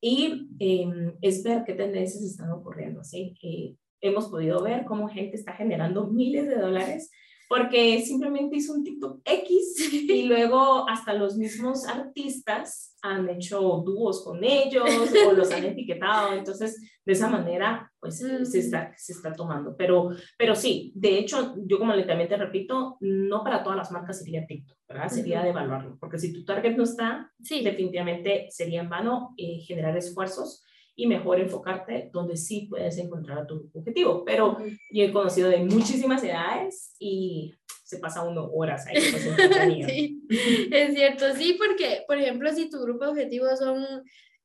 y 0.00 0.48
em, 0.58 1.16
es 1.22 1.42
ver 1.42 1.64
qué 1.64 1.74
tendencias 1.74 2.22
están 2.22 2.50
ocurriendo, 2.50 3.04
¿sí? 3.04 3.34
Eh, 3.42 3.76
hemos 4.00 4.28
podido 4.28 4.62
ver 4.62 4.84
cómo 4.84 5.08
gente 5.08 5.36
está 5.36 5.52
generando 5.52 6.08
miles 6.08 6.48
de 6.48 6.56
dólares 6.56 7.10
porque 7.52 8.00
simplemente 8.00 8.56
hizo 8.56 8.72
un 8.72 8.82
TikTok 8.82 9.20
X 9.26 9.92
y 9.92 10.22
luego 10.22 10.88
hasta 10.88 11.12
los 11.12 11.36
mismos 11.36 11.86
artistas 11.86 12.96
han 13.02 13.28
hecho 13.28 13.60
dúos 13.84 14.24
con 14.24 14.42
ellos 14.42 14.88
o 15.26 15.32
los 15.32 15.52
han 15.52 15.62
etiquetado. 15.66 16.32
Entonces, 16.32 16.80
de 17.04 17.12
esa 17.12 17.28
manera, 17.28 17.92
pues 18.00 18.20
se, 18.20 18.58
está, 18.58 18.94
se 18.96 19.12
está 19.12 19.34
tomando. 19.34 19.76
Pero, 19.76 20.12
pero 20.38 20.54
sí, 20.54 20.92
de 20.94 21.18
hecho, 21.18 21.54
yo 21.66 21.78
como 21.78 21.92
también 22.06 22.30
te 22.30 22.38
repito, 22.38 22.96
no 23.00 23.44
para 23.44 23.62
todas 23.62 23.76
las 23.76 23.92
marcas 23.92 24.20
sería 24.20 24.46
TikTok, 24.46 24.78
¿verdad? 24.88 25.08
Sería 25.10 25.42
de 25.42 25.50
evaluarlo, 25.50 25.98
porque 26.00 26.18
si 26.18 26.32
tu 26.32 26.46
target 26.46 26.74
no 26.74 26.84
está, 26.84 27.30
sí. 27.42 27.62
definitivamente 27.62 28.46
sería 28.48 28.80
en 28.80 28.88
vano 28.88 29.34
eh, 29.36 29.58
generar 29.60 29.94
esfuerzos 29.94 30.64
y 31.02 31.06
mejor 31.08 31.40
enfocarte 31.40 32.10
donde 32.12 32.36
sí 32.36 32.68
puedes 32.70 32.96
encontrar 32.96 33.40
a 33.40 33.46
tu 33.46 33.68
objetivo. 33.74 34.24
Pero 34.24 34.58
yo 34.92 35.02
he 35.02 35.12
conocido 35.12 35.48
de 35.48 35.58
muchísimas 35.58 36.22
edades 36.22 36.94
y 37.00 37.52
se 37.82 37.98
pasa 37.98 38.22
uno 38.22 38.48
horas 38.52 38.86
ahí. 38.86 39.00
sí, 39.88 40.22
es 40.70 40.94
cierto, 40.94 41.34
sí, 41.34 41.58
porque, 41.58 42.04
por 42.06 42.18
ejemplo, 42.18 42.52
si 42.52 42.70
tu 42.70 42.78
grupo 42.78 43.06
objetivo 43.06 43.46
son, 43.56 43.84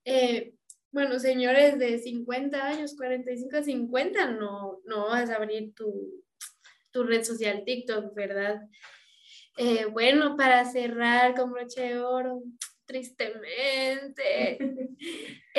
eh, 0.04 0.56
bueno, 0.92 1.20
señores 1.20 1.78
de 1.78 2.00
50 2.00 2.66
años, 2.66 2.96
45 2.98 3.58
a 3.58 3.62
50, 3.62 4.32
no, 4.32 4.80
no 4.86 5.10
vas 5.10 5.30
a 5.30 5.36
abrir 5.36 5.76
tu, 5.76 6.24
tu 6.90 7.04
red 7.04 7.24
social 7.24 7.62
TikTok, 7.66 8.16
¿verdad? 8.16 8.62
Eh, 9.58 9.86
bueno, 9.86 10.36
para 10.36 10.66
cerrar 10.66 11.36
con 11.36 11.52
broche 11.52 11.82
de 11.82 12.00
oro, 12.00 12.42
tristemente. 12.88 14.58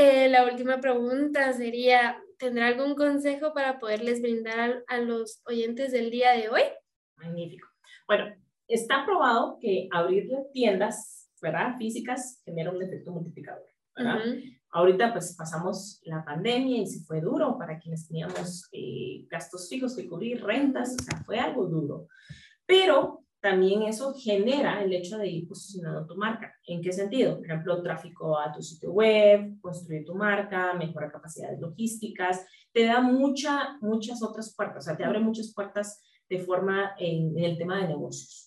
Eh, 0.00 0.28
la 0.28 0.44
última 0.44 0.80
pregunta 0.80 1.52
sería, 1.52 2.22
¿tendrá 2.38 2.68
algún 2.68 2.94
consejo 2.94 3.52
para 3.52 3.80
poderles 3.80 4.22
brindar 4.22 4.84
a, 4.86 4.98
los 4.98 5.42
oyentes 5.44 5.90
del 5.90 6.12
día 6.12 6.30
de 6.34 6.48
hoy? 6.48 6.62
Magnífico. 7.16 7.66
Bueno, 8.06 8.32
está 8.68 9.04
probado 9.04 9.58
que 9.60 9.88
abrir 9.90 10.30
tiendas, 10.52 11.32
¿verdad? 11.42 11.76
Físicas 11.78 12.40
genera 12.44 12.70
un 12.70 12.80
efecto 12.80 13.10
multiplicador, 13.10 13.66
¿verdad? 13.96 14.20
Ahorita 14.70 15.12
pues 15.12 15.34
pasamos 15.36 16.00
la 16.04 16.24
pandemia 16.24 16.78
y 16.78 16.86
se 16.86 17.04
fue 17.04 17.20
duro 17.20 17.58
para 17.58 17.80
quienes 17.80 18.06
teníamos 18.06 18.68
eh, 18.70 19.26
gastos 19.28 19.68
fijos 19.68 19.96
que 19.96 20.06
cubrir, 20.06 20.44
rentas, 20.44 20.94
o 20.94 21.02
sea, 21.02 21.24
fue 21.24 21.40
algo 21.40 21.66
duro. 21.66 22.06
Pero 22.66 23.24
también 23.40 23.82
eso 23.82 24.14
genera 24.14 24.82
el 24.82 24.92
hecho 24.92 25.16
de 25.16 25.28
ir 25.28 25.46
posicionando 25.46 26.06
tu 26.06 26.16
marca. 26.16 26.52
¿En 26.66 26.82
qué 26.82 26.92
sentido? 26.92 27.36
Por 27.36 27.46
ejemplo, 27.46 27.82
tráfico 27.82 28.38
a 28.38 28.52
tu 28.52 28.60
sitio 28.62 28.90
web, 28.92 29.60
construir 29.60 30.04
tu 30.04 30.14
marca, 30.14 30.74
mejora 30.74 31.10
capacidades 31.10 31.60
logísticas, 31.60 32.44
te 32.72 32.84
da 32.84 33.00
mucha, 33.00 33.78
muchas 33.80 34.22
otras 34.22 34.54
puertas, 34.54 34.84
o 34.84 34.86
sea, 34.86 34.96
te 34.96 35.04
abre 35.04 35.20
muchas 35.20 35.52
puertas 35.54 36.02
de 36.28 36.38
forma 36.40 36.92
en, 36.98 37.38
el 37.38 37.56
tema 37.56 37.80
de 37.80 37.88
negocios. 37.88 38.46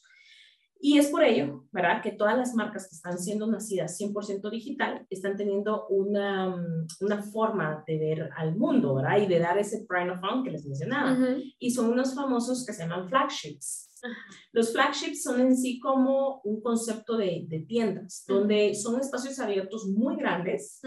Y 0.83 0.97
es 0.97 1.09
por 1.09 1.23
ello, 1.23 1.65
¿verdad? 1.71 2.01
Que 2.01 2.11
todas 2.11 2.35
las 2.35 2.55
marcas 2.55 2.89
que 2.89 2.95
están 2.95 3.17
siendo 3.19 3.45
nacidas 3.45 3.99
100% 3.99 4.49
digital 4.49 5.05
están 5.11 5.37
teniendo 5.37 5.85
una, 5.89 6.55
una, 7.01 7.21
forma 7.21 7.83
de 7.85 7.99
ver 7.99 8.29
al 8.35 8.55
mundo, 8.55 8.95
¿verdad? 8.95 9.19
Y 9.19 9.27
de 9.27 9.37
dar 9.37 9.59
ese 9.59 9.85
prime 9.87 10.11
of 10.11 10.19
fun 10.19 10.43
que 10.43 10.49
les 10.49 10.65
mencionaba. 10.65 11.15
Y 11.59 11.69
son 11.69 11.91
unos 11.91 12.15
famosos 12.15 12.65
que 12.65 12.73
se 12.73 12.81
llaman 12.81 13.07
flagships. 13.07 13.90
Los 14.51 14.73
flagships 14.73 15.23
son 15.23 15.41
en 15.41 15.57
sí 15.57 15.79
como 15.79 16.41
un 16.43 16.61
concepto 16.61 17.17
de, 17.17 17.45
de 17.47 17.59
tiendas, 17.59 18.23
donde 18.27 18.73
son 18.75 18.99
espacios 18.99 19.39
abiertos 19.39 19.87
muy 19.87 20.17
grandes, 20.17 20.81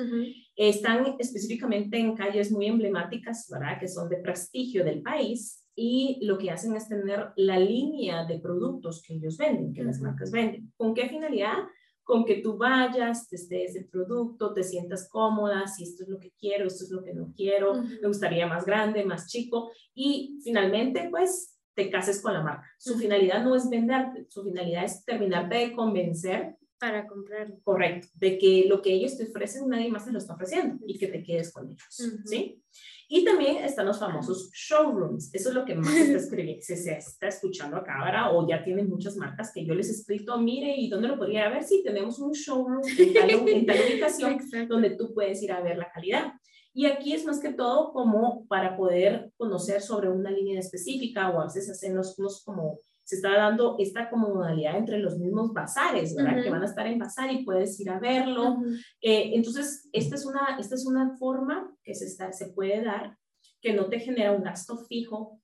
están 0.56 1.16
específicamente 1.18 1.98
en 1.98 2.14
calles 2.14 2.50
muy 2.50 2.66
emblemáticas, 2.66 3.48
¿verdad? 3.50 3.78
Que 3.78 3.88
son 3.88 4.08
de 4.08 4.18
prestigio 4.18 4.84
del 4.84 5.02
país 5.02 5.64
y 5.76 6.18
lo 6.24 6.38
que 6.38 6.50
hacen 6.50 6.76
es 6.76 6.88
tener 6.88 7.32
la 7.36 7.58
línea 7.58 8.24
de 8.24 8.38
productos 8.38 9.02
que 9.02 9.14
ellos 9.14 9.36
venden, 9.36 9.72
que 9.72 9.82
las 9.82 10.00
marcas 10.00 10.30
venden. 10.30 10.72
¿Con 10.76 10.94
qué 10.94 11.08
finalidad? 11.08 11.58
Con 12.04 12.24
que 12.24 12.36
tú 12.36 12.56
vayas, 12.56 13.28
testes 13.28 13.74
el 13.74 13.88
producto, 13.88 14.52
te 14.52 14.62
sientas 14.62 15.08
cómoda, 15.10 15.66
si 15.66 15.84
esto 15.84 16.04
es 16.04 16.08
lo 16.10 16.20
que 16.20 16.32
quiero, 16.38 16.66
esto 16.66 16.84
es 16.84 16.90
lo 16.90 17.02
que 17.02 17.14
no 17.14 17.32
quiero, 17.34 17.74
me 17.82 18.06
gustaría 18.06 18.46
más 18.46 18.66
grande, 18.66 19.04
más 19.04 19.26
chico 19.26 19.70
y 19.94 20.38
finalmente 20.44 21.08
pues 21.10 21.53
te 21.74 21.90
cases 21.90 22.20
con 22.20 22.32
la 22.32 22.42
marca. 22.42 22.70
Su 22.78 22.96
finalidad 22.96 23.42
no 23.42 23.54
es 23.54 23.68
venderte, 23.68 24.26
su 24.28 24.44
finalidad 24.44 24.84
es 24.84 25.04
terminarte 25.04 25.56
de 25.56 25.72
convencer 25.72 26.56
para 26.78 27.06
comprarlo. 27.06 27.56
Correcto, 27.62 28.08
de 28.14 28.38
que 28.38 28.66
lo 28.68 28.82
que 28.82 28.92
ellos 28.92 29.16
te 29.16 29.24
ofrecen 29.24 29.68
nadie 29.68 29.90
más 29.90 30.04
te 30.04 30.12
lo 30.12 30.18
está 30.18 30.34
ofreciendo 30.34 30.84
y 30.86 30.98
que 30.98 31.08
te 31.08 31.22
quedes 31.22 31.52
con 31.52 31.68
ellos, 31.68 31.82
¿sí? 32.26 32.62
Y 33.08 33.24
también 33.24 33.58
están 33.58 33.86
los 33.86 33.98
famosos 33.98 34.50
showrooms. 34.52 35.32
Eso 35.34 35.50
es 35.50 35.54
lo 35.54 35.64
que 35.64 35.74
más 35.74 35.92
se 35.92 36.14
está, 36.14 36.36
se, 36.60 36.76
se 36.76 36.98
está 36.98 37.28
escuchando 37.28 37.76
acá 37.76 38.00
ahora 38.00 38.32
o 38.32 38.48
ya 38.48 38.64
tienen 38.64 38.88
muchas 38.88 39.16
marcas 39.16 39.52
que 39.52 39.64
yo 39.64 39.74
les 39.74 39.88
he 39.88 39.92
escrito, 39.92 40.38
mire, 40.38 40.74
¿y 40.76 40.88
dónde 40.88 41.08
lo 41.08 41.18
podría 41.18 41.48
ver? 41.48 41.62
Sí, 41.62 41.82
tenemos 41.84 42.18
un 42.18 42.32
showroom 42.32 42.82
en 42.98 43.12
tal, 43.12 43.30
en 43.30 43.66
tal 43.66 43.76
ubicación 43.88 44.38
donde 44.68 44.90
tú 44.90 45.12
puedes 45.14 45.42
ir 45.42 45.52
a 45.52 45.60
ver 45.60 45.76
la 45.76 45.90
calidad. 45.90 46.32
Y 46.74 46.86
aquí 46.86 47.14
es 47.14 47.24
más 47.24 47.38
que 47.40 47.52
todo 47.52 47.92
como 47.92 48.46
para 48.46 48.76
poder 48.76 49.32
conocer 49.36 49.80
sobre 49.80 50.10
una 50.10 50.30
línea 50.30 50.58
específica 50.58 51.30
o 51.30 51.40
a 51.40 51.44
veces 51.44 51.70
hacen 51.70 51.92
unos 51.92 52.42
como 52.44 52.78
se 53.04 53.16
está 53.16 53.36
dando 53.36 53.76
esta 53.78 54.10
como 54.10 54.30
modalidad 54.30 54.76
entre 54.76 54.98
los 54.98 55.18
mismos 55.18 55.52
bazares, 55.52 56.16
¿verdad? 56.16 56.42
Que 56.42 56.50
van 56.50 56.62
a 56.62 56.66
estar 56.66 56.86
en 56.86 56.98
bazar 56.98 57.30
y 57.30 57.44
puedes 57.44 57.78
ir 57.78 57.90
a 57.90 58.00
verlo. 58.00 58.56
Eh, 59.00 59.32
entonces, 59.34 59.88
esta 59.92 60.16
es, 60.16 60.24
una, 60.24 60.56
esta 60.58 60.74
es 60.74 60.86
una 60.86 61.16
forma 61.18 61.70
que 61.82 61.94
se, 61.94 62.06
está, 62.06 62.32
se 62.32 62.48
puede 62.48 62.82
dar 62.82 63.16
que 63.60 63.74
no 63.74 63.86
te 63.86 64.00
genera 64.00 64.32
un 64.32 64.42
gasto 64.42 64.78
fijo 64.86 65.40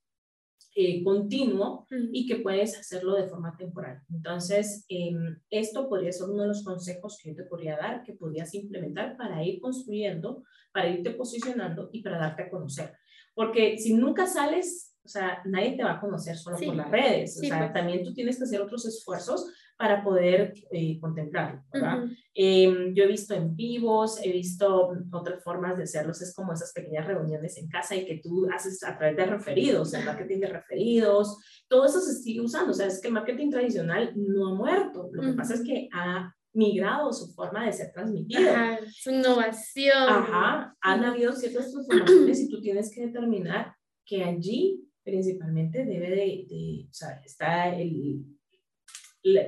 eh, 0.74 1.02
continuo 1.02 1.86
y 2.12 2.26
que 2.26 2.36
puedes 2.36 2.78
hacerlo 2.78 3.14
de 3.14 3.28
forma 3.28 3.56
temporal. 3.56 4.02
Entonces, 4.10 4.84
em, 4.88 5.38
esto 5.50 5.88
podría 5.88 6.12
ser 6.12 6.28
uno 6.28 6.42
de 6.42 6.48
los 6.48 6.64
consejos 6.64 7.18
que 7.22 7.30
yo 7.30 7.36
te 7.36 7.44
podría 7.44 7.76
dar, 7.76 8.02
que 8.02 8.12
podrías 8.12 8.54
implementar 8.54 9.16
para 9.16 9.42
ir 9.44 9.60
construyendo, 9.60 10.44
para 10.72 10.88
irte 10.88 11.10
posicionando 11.10 11.90
y 11.92 12.02
para 12.02 12.18
darte 12.18 12.44
a 12.44 12.50
conocer. 12.50 12.92
Porque 13.34 13.78
si 13.78 13.94
nunca 13.94 14.26
sales 14.26 14.90
o 15.02 15.08
sea, 15.08 15.42
nadie 15.46 15.76
te 15.76 15.82
va 15.82 15.94
a 15.94 16.00
conocer 16.00 16.36
solo 16.36 16.56
por 16.58 16.76
las 16.76 16.90
redes, 16.90 17.36
o 17.38 17.40
sea, 17.40 17.58
pues. 17.58 17.72
también 17.72 18.04
tú 18.04 18.12
tienes 18.12 18.36
que 18.36 18.44
hacer 18.44 18.60
otros 18.60 18.86
esfuerzos 18.86 19.50
para 19.80 20.04
poder 20.04 20.52
eh, 20.72 21.00
contemplarlo, 21.00 21.64
¿verdad? 21.72 22.04
Em, 22.34 22.92
yo 22.92 23.04
he 23.04 23.06
visto 23.06 23.32
en 23.32 23.56
vivos, 23.56 24.20
he 24.22 24.30
visto 24.30 24.92
otras 25.10 25.42
formas 25.42 25.78
de 25.78 25.84
hacerlos, 25.84 26.20
es 26.20 26.34
como 26.34 26.52
esas 26.52 26.74
pequeñas 26.74 27.06
reuniones 27.06 27.56
en 27.56 27.66
casa 27.66 27.96
y 27.96 28.04
que 28.04 28.20
tú 28.22 28.46
haces 28.54 28.84
a 28.84 28.98
través 28.98 29.16
de 29.16 29.24
referidos, 29.24 29.94
el 29.94 30.04
marketing 30.04 30.40
de 30.40 30.48
referidos, 30.48 31.38
todo 31.66 31.86
eso 31.86 31.98
se 31.98 32.12
sigue 32.12 32.42
usando, 32.42 32.72
o 32.72 32.74
sea, 32.74 32.88
es 32.88 33.00
que 33.00 33.08
el 33.08 33.14
marketing 33.14 33.48
tradicional 33.48 34.12
no 34.16 34.48
ha 34.48 34.54
muerto, 34.54 35.08
lo 35.12 35.22
que 35.22 35.32
pasa 35.32 35.54
es 35.54 35.62
que 35.62 35.88
ha 35.94 36.30
migrado 36.52 37.10
su 37.14 37.32
forma 37.32 37.64
de 37.64 37.72
ser 37.72 37.90
transmitido. 37.90 38.52
su 38.92 39.12
innovación. 39.12 39.96
Ajá, 39.96 40.76
han 40.82 41.04
habido 41.04 41.32
ciertas 41.32 41.70
transformaciones 41.72 42.38
y 42.38 42.50
tú 42.50 42.60
tienes 42.60 42.94
que 42.94 43.06
determinar 43.06 43.74
que 44.04 44.24
allí 44.24 44.86
principalmente 45.02 45.86
debe 45.86 46.10
de, 46.10 46.86
o 46.86 46.92
sea, 46.92 47.18
está 47.24 47.74
el, 47.74 48.26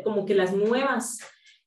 como 0.04 0.24
que 0.24 0.34
las 0.34 0.54
nuevas 0.54 1.18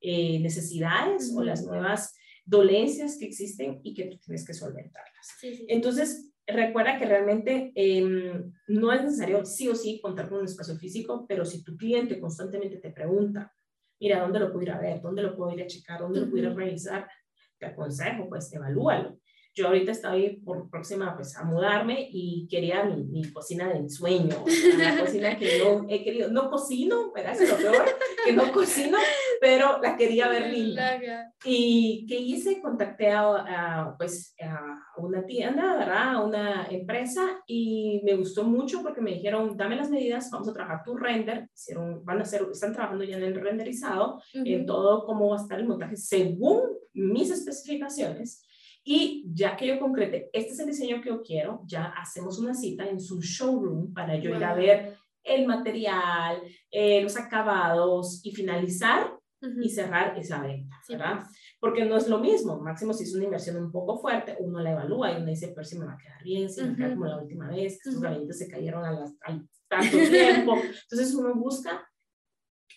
eh, 0.01 0.39
necesidades 0.39 1.33
o 1.35 1.43
las 1.43 1.63
nuevas 1.65 2.15
dolencias 2.45 3.17
que 3.17 3.25
existen 3.25 3.81
y 3.83 3.93
que 3.93 4.05
tú 4.05 4.17
tienes 4.19 4.45
que 4.45 4.53
solventarlas. 4.53 5.35
Entonces, 5.67 6.31
recuerda 6.45 6.97
que 6.99 7.05
realmente 7.05 7.71
em, 7.73 8.53
no 8.67 8.93
es 8.93 9.03
necesario 9.03 9.43
sí 9.45 9.67
o 9.67 9.75
sí 9.75 9.99
contar 10.01 10.29
con 10.29 10.39
un 10.39 10.45
espacio 10.45 10.75
físico, 10.75 11.25
pero 11.27 11.43
si 11.43 11.63
tu 11.63 11.75
cliente 11.75 12.19
constantemente 12.19 12.77
te 12.77 12.91
pregunta, 12.91 13.51
mira, 13.99 14.21
¿dónde 14.21 14.39
lo 14.39 14.51
puedo 14.51 14.63
ir 14.63 14.71
a 14.71 14.79
ver? 14.79 15.01
¿Dónde 15.01 15.23
lo 15.23 15.35
puedo 15.35 15.55
ir 15.55 15.63
a 15.63 15.67
checar? 15.67 16.01
¿Dónde 16.01 16.21
lo 16.21 16.29
puedo 16.29 16.43
ir 16.43 16.49
a 16.49 16.53
revisar? 16.53 17.09
Te 17.57 17.65
aconsejo, 17.65 18.29
pues, 18.29 18.53
evalúalo. 18.53 19.19
Yo 19.55 19.67
ahorita 19.67 19.93
estoy 19.93 20.41
por 20.43 20.69
próxima 20.69 21.15
pues, 21.15 21.37
a 21.37 21.45
mudarme 21.45 22.09
y 22.11 22.45
quería 22.49 22.83
mi, 22.83 23.05
mi 23.05 23.31
cocina 23.31 23.69
de 23.69 23.77
ensueño, 23.77 24.43
una 24.75 24.99
cocina 24.99 25.37
que 25.37 25.59
no 25.59 25.85
he 25.87 26.03
querido, 26.03 26.29
no 26.29 26.49
cocino, 26.49 27.13
¿verdad? 27.13 27.41
Es 27.41 27.49
lo 27.49 27.55
peor, 27.55 27.85
que 28.25 28.33
no 28.33 28.51
cocino, 28.51 28.97
pero 29.39 29.79
la 29.81 29.95
quería 29.95 30.27
ver 30.27 30.51
linda. 30.51 30.99
Y 31.45 32.05
que 32.05 32.19
hice, 32.19 32.61
contacté 32.61 33.11
a, 33.11 33.95
pues, 33.97 34.35
a 34.41 34.83
una 34.97 35.25
tienda, 35.25 35.77
¿verdad? 35.77 36.15
A 36.15 36.21
una 36.21 36.67
empresa 36.69 37.41
y 37.47 38.01
me 38.03 38.15
gustó 38.15 38.43
mucho 38.43 38.83
porque 38.83 38.99
me 38.99 39.13
dijeron, 39.13 39.55
dame 39.55 39.77
las 39.77 39.89
medidas, 39.89 40.29
vamos 40.31 40.49
a 40.49 40.53
trabajar 40.53 40.83
tu 40.83 40.97
render, 40.97 41.49
hicieron, 41.53 42.03
van 42.03 42.19
a 42.19 42.23
hacer, 42.23 42.45
están 42.51 42.73
trabajando 42.73 43.05
ya 43.05 43.15
en 43.15 43.23
el 43.23 43.39
renderizado, 43.39 44.21
en 44.33 44.65
todo 44.65 45.05
cómo 45.05 45.29
va 45.29 45.37
a 45.37 45.41
estar 45.41 45.57
el 45.57 45.65
montaje 45.65 45.95
según 45.95 46.61
mis 46.93 47.31
especificaciones 47.31 48.45
y 48.87 49.25
ya 49.33 49.57
que 49.57 49.65
yo 49.65 49.79
concrete, 49.79 50.29
este 50.31 50.51
es 50.51 50.59
el 50.59 50.67
diseño 50.67 51.01
que 51.01 51.09
yo 51.09 51.23
quiero, 51.23 51.63
ya 51.65 51.85
hacemos 51.85 52.37
una 52.37 52.53
cita 52.53 52.85
en 52.85 53.01
su 53.01 53.19
showroom 53.19 53.91
para 53.91 54.15
yo 54.15 54.29
ir 54.35 54.43
a 54.43 54.53
ver 54.53 54.95
el 55.23 55.47
material, 55.47 56.39
eh, 56.69 57.01
los 57.01 57.17
acabados 57.17 58.21
y 58.23 58.31
finalizar 58.31 59.11
y 59.59 59.69
cerrar 59.69 60.15
esa 60.17 60.39
venta, 60.41 60.75
¿verdad? 60.87 61.23
Porque 61.59 61.83
no 61.83 61.97
es 61.97 62.07
lo 62.07 62.19
mismo, 62.19 62.59
máximo 62.59 62.93
si 62.93 63.05
es 63.05 63.15
una 63.15 63.23
inversión 63.23 63.57
un 63.57 63.71
poco 63.71 63.97
fuerte, 63.97 64.37
uno 64.39 64.59
la 64.59 64.71
evalúa 64.73 65.11
y 65.11 65.15
uno 65.15 65.25
dice, 65.25 65.51
pero 65.55 65.65
si 65.65 65.79
me 65.79 65.85
va 65.85 65.93
a 65.93 65.97
quedar 65.97 66.23
bien, 66.23 66.47
si 66.47 66.61
me 66.61 66.67
va 66.67 66.73
a 66.73 66.75
quedar 66.75 66.93
como 66.93 67.05
la 67.05 67.17
última 67.17 67.49
vez, 67.49 67.79
que 67.81 67.89
estos 67.89 67.99
gabinetes 67.99 68.37
se 68.37 68.47
cayeron 68.47 68.85
a 68.85 68.91
las, 68.91 69.15
al 69.21 69.47
tanto 69.67 69.97
tiempo. 69.97 70.55
Entonces 70.83 71.15
uno 71.15 71.33
busca 71.33 71.87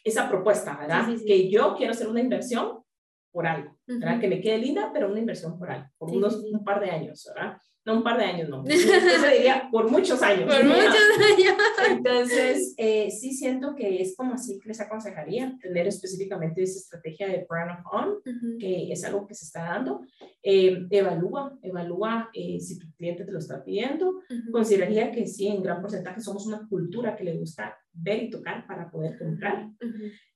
esa 0.03 0.27
propuesta, 0.29 0.75
¿verdad? 0.79 1.07
que 1.27 1.51
yo 1.51 1.75
quiero 1.77 1.93
hacer 1.93 2.09
una 2.09 2.21
inversión 2.21 2.83
por 3.31 3.47
algo, 3.47 3.79
¿verdad? 3.87 4.21
Que 4.21 4.29
me 4.29 4.41
quede 4.41 4.59
linda, 4.59 4.91
pero 4.93 5.11
una 5.11 5.21
inversión 5.21 5.59
por 5.59 5.71
algo, 5.71 5.89
por 5.99 6.11
unos 6.11 6.37
un 6.37 6.65
par 6.65 6.81
de 6.81 6.91
años, 6.91 7.31
¿verdad? 7.35 7.59
No 7.89 7.97
un 7.97 8.03
par 8.03 8.19
de 8.19 8.25
años, 8.25 8.51
no. 8.51 8.63
Yo 8.67 9.31
diría 9.33 9.69
por 9.73 9.91
muchos 9.91 10.21
años. 10.21 10.45
Por 10.45 10.63
muchos 10.67 10.85
años. 10.85 11.57
Entonces, 11.89 12.75
eh, 12.77 13.11
sí 13.11 13.33
siento 13.33 13.75
que 13.75 14.03
es 14.03 14.15
como 14.15 14.35
así 14.35 14.59
que 14.61 14.69
les 14.69 14.81
aconsejaría 14.81 15.57
tener 15.59 15.87
específicamente 15.87 16.63
esa 16.63 16.81
estrategia 16.81 17.29
de 17.29 17.47
brand 17.49 17.81
of 17.81 17.87
on, 17.91 18.59
que 18.59 18.93
es 18.93 19.05
algo 19.07 19.27
que 19.27 19.35
se 19.35 19.47
está 19.47 19.63
dando. 19.63 20.03
Eh, 20.43 20.87
evalúa, 20.91 21.59
evalúa 21.63 22.29
eh, 22.35 22.61
si 22.61 22.79
tu 22.79 22.93
cliente 22.93 23.25
te 23.25 23.33
lo 23.33 23.39
está 23.39 23.65
pidiendo. 23.65 24.21
Consideraría 24.53 25.11
que 25.11 25.27
sí, 25.27 25.47
en 25.49 25.63
gran 25.63 25.81
porcentaje 25.81 26.21
somos 26.21 26.47
una 26.47 26.69
cultura 26.69 27.17
que 27.17 27.25
le 27.25 27.39
gusta 27.39 27.75
ver 27.91 28.25
y 28.25 28.31
tocar 28.31 28.67
para 28.67 28.91
poder 28.91 29.17
comprar 29.19 29.71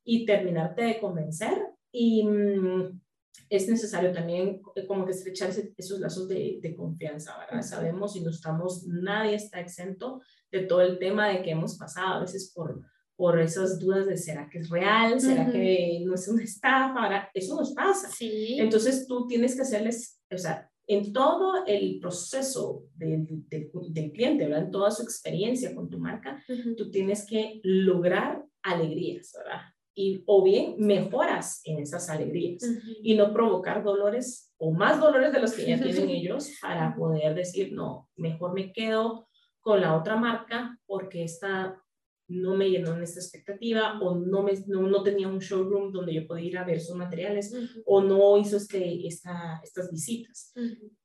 y 0.02 0.24
terminarte 0.24 0.84
de 0.84 0.98
convencer 0.98 1.58
y 1.92 2.24
mm, 2.24 3.00
es 3.48 3.68
necesario 3.68 4.12
también 4.12 4.62
eh, 4.74 4.86
como 4.86 5.04
que 5.04 5.12
estrechar 5.12 5.50
esos 5.76 6.00
lazos 6.00 6.26
de, 6.28 6.58
de, 6.62 6.74
confianza, 6.74 7.36
¿verdad? 7.38 7.62
Sabemos 7.62 8.16
y 8.16 8.20
no 8.20 8.30
estamos, 8.30 8.86
nadie 8.86 9.36
está 9.36 9.60
exento 9.60 10.22
de 10.50 10.60
todo 10.60 10.80
el 10.82 10.98
tema 10.98 11.28
de 11.28 11.42
que 11.42 11.50
hemos 11.50 11.76
pasado 11.76 12.14
a 12.14 12.20
veces 12.20 12.50
por, 12.54 12.82
por 13.14 13.38
esas 13.38 13.78
dudas 13.78 14.06
de 14.06 14.16
¿será 14.16 14.48
que 14.48 14.58
es 14.58 14.70
real? 14.70 15.20
¿Será 15.20 15.50
que 15.50 16.02
no 16.04 16.14
es 16.14 16.26
una 16.28 16.42
estafa? 16.42 17.02
¿verdad? 17.02 17.28
Eso 17.34 17.56
nos 17.56 17.72
pasa. 17.72 18.10
Sí. 18.10 18.56
Entonces 18.58 19.06
tú 19.06 19.26
tienes 19.26 19.54
que 19.54 19.62
hacerles, 19.62 20.20
o 20.30 20.38
sea, 20.38 20.70
en 20.86 21.12
todo 21.12 21.64
el 21.66 22.00
proceso 22.00 22.84
del, 22.96 23.26
del, 23.48 24.12
cliente, 24.12 24.46
¿verdad? 24.46 24.64
En 24.64 24.70
toda 24.70 24.90
su 24.90 25.02
experiencia 25.02 25.74
con 25.74 25.88
tu 25.88 25.98
marca, 25.98 26.42
tú 26.76 26.90
tienes 26.90 27.24
que 27.26 27.60
lograr 27.62 28.44
alegrías, 28.62 29.32
¿verdad? 29.36 29.71
Y, 29.94 30.22
o 30.26 30.42
bien 30.42 30.76
mejoras 30.78 31.60
en 31.64 31.80
esas 31.80 32.08
alegrías 32.08 32.62
y 33.02 33.14
no 33.14 33.32
provocar 33.32 33.82
dolores 33.82 34.52
o 34.56 34.72
más 34.72 35.00
dolores 35.00 35.32
de 35.32 35.40
los 35.40 35.52
que 35.52 35.66
ya 35.66 35.80
tienen 35.82 36.08
ellos 36.08 36.50
para 36.60 36.94
poder 36.94 37.34
decir, 37.34 37.72
no, 37.72 38.08
mejor 38.16 38.54
me 38.54 38.72
quedo 38.72 39.28
con 39.60 39.80
la 39.80 39.96
otra 39.96 40.16
marca 40.16 40.78
porque 40.86 41.24
esta 41.24 41.82
no 42.28 42.56
me 42.56 42.70
llenó 42.70 42.94
en 42.94 43.02
esta 43.02 43.20
expectativa 43.20 44.00
o 44.00 44.14
no, 44.14 44.42
me, 44.42 44.52
no, 44.66 44.82
no, 44.82 45.02
tenía 45.02 45.28
un 45.28 45.38
showroom 45.38 45.92
donde 45.92 46.14
yo 46.14 46.26
podía 46.26 46.46
ir 46.46 46.58
a 46.58 46.64
ver 46.64 46.80
sus 46.80 46.96
materiales 46.96 47.54
o 47.84 48.02
no 48.02 48.38
hizo 48.38 48.56
este, 48.56 49.06
esta, 49.06 49.60
estas 49.62 49.90
visitas. 49.90 50.52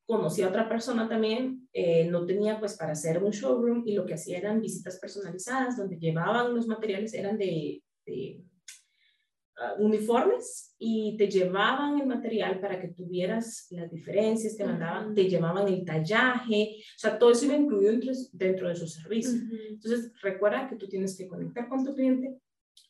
Conocí 0.06 0.42
a 0.42 0.48
otra 0.48 0.70
persona 0.70 1.10
también, 1.10 1.68
eh, 1.74 2.06
no 2.06 2.26
tenía 2.26 2.60
pues 2.60 2.78
para 2.78 2.94
hacer 2.94 3.22
un 3.22 3.32
showroom 3.32 3.84
y 3.86 3.94
lo 3.94 4.06
que 4.06 4.14
hacía 4.14 4.38
eran 4.38 4.62
visitas 4.62 5.00
personalizadas 5.00 5.78
donde 5.78 5.98
llevaban 5.98 6.56
los 6.56 6.68
materiales, 6.68 7.14
eran 7.14 7.38
de, 7.38 7.84
de 8.06 8.47
Ah, 9.60 9.74
uniformes 9.80 10.76
y 10.78 11.18
te 11.18 11.28
llevaban 11.28 12.00
el 12.00 12.06
material 12.06 12.60
para 12.60 12.80
que 12.80 12.90
tuvieras 12.90 13.66
las 13.72 13.90
diferencias, 13.90 14.56
te 14.56 14.64
mandaban, 14.64 15.16
te 15.16 15.28
llevaban 15.28 15.68
el 15.68 15.84
tallaje, 15.84 16.76
o 16.80 17.00
sea, 17.00 17.18
todo 17.18 17.32
eso 17.32 17.46
iba 17.46 17.56
incluido 17.56 17.92
dentro, 17.92 18.14
dentro 18.34 18.70
de 18.70 18.76
su 18.76 18.88
servicio. 18.88 19.32
Entonces, 19.68 20.12
recuerda 20.22 20.70
que 20.70 20.76
tú 20.76 20.88
tienes 20.88 21.18
que 21.18 21.28
conectar 21.28 21.68
con 21.68 21.84
tu 21.84 21.96
cliente 21.96 22.38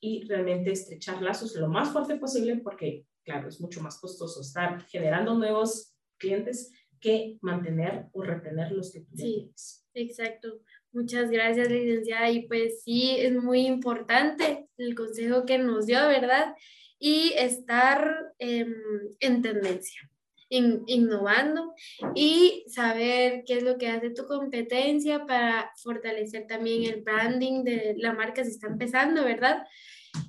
y 0.01 0.25
realmente 0.27 0.73
estrechar 0.73 1.21
lazos 1.21 1.55
lo 1.55 1.69
más 1.69 1.93
fuerte 1.93 2.17
posible 2.17 2.57
porque, 2.57 3.05
claro, 3.23 3.47
es 3.47 3.61
mucho 3.61 3.81
más 3.81 3.97
costoso 3.97 4.41
estar 4.41 4.83
generando 4.87 5.35
nuevos 5.35 5.95
clientes 6.17 6.73
que 6.99 7.37
mantener 7.39 8.07
o 8.11 8.23
retener 8.23 8.73
los 8.73 8.91
que 8.91 9.01
tú 9.01 9.15
sí, 9.15 9.23
tienes. 9.23 9.87
Exacto. 9.93 10.59
Muchas 10.91 11.29
gracias, 11.29 11.69
licenciada. 11.69 12.29
Y 12.29 12.47
pues 12.47 12.81
sí, 12.83 13.15
es 13.17 13.33
muy 13.33 13.67
importante 13.67 14.67
el 14.77 14.95
consejo 14.95 15.45
que 15.45 15.57
nos 15.57 15.85
dio, 15.85 15.99
¿verdad? 16.07 16.55
Y 16.99 17.33
estar 17.37 18.33
em, 18.39 18.73
en 19.19 19.41
tendencia, 19.41 20.09
innovando 20.49 21.73
y 22.15 22.63
saber 22.67 23.43
qué 23.45 23.57
es 23.57 23.63
lo 23.63 23.77
que 23.77 23.89
hace 23.89 24.11
tu 24.11 24.25
competencia 24.25 25.25
para 25.25 25.71
fortalecer 25.83 26.47
también 26.47 26.83
el 26.91 27.01
branding 27.01 27.63
de 27.63 27.95
la 27.97 28.13
marca 28.13 28.43
si 28.43 28.51
está 28.51 28.67
empezando, 28.67 29.23
¿verdad? 29.23 29.65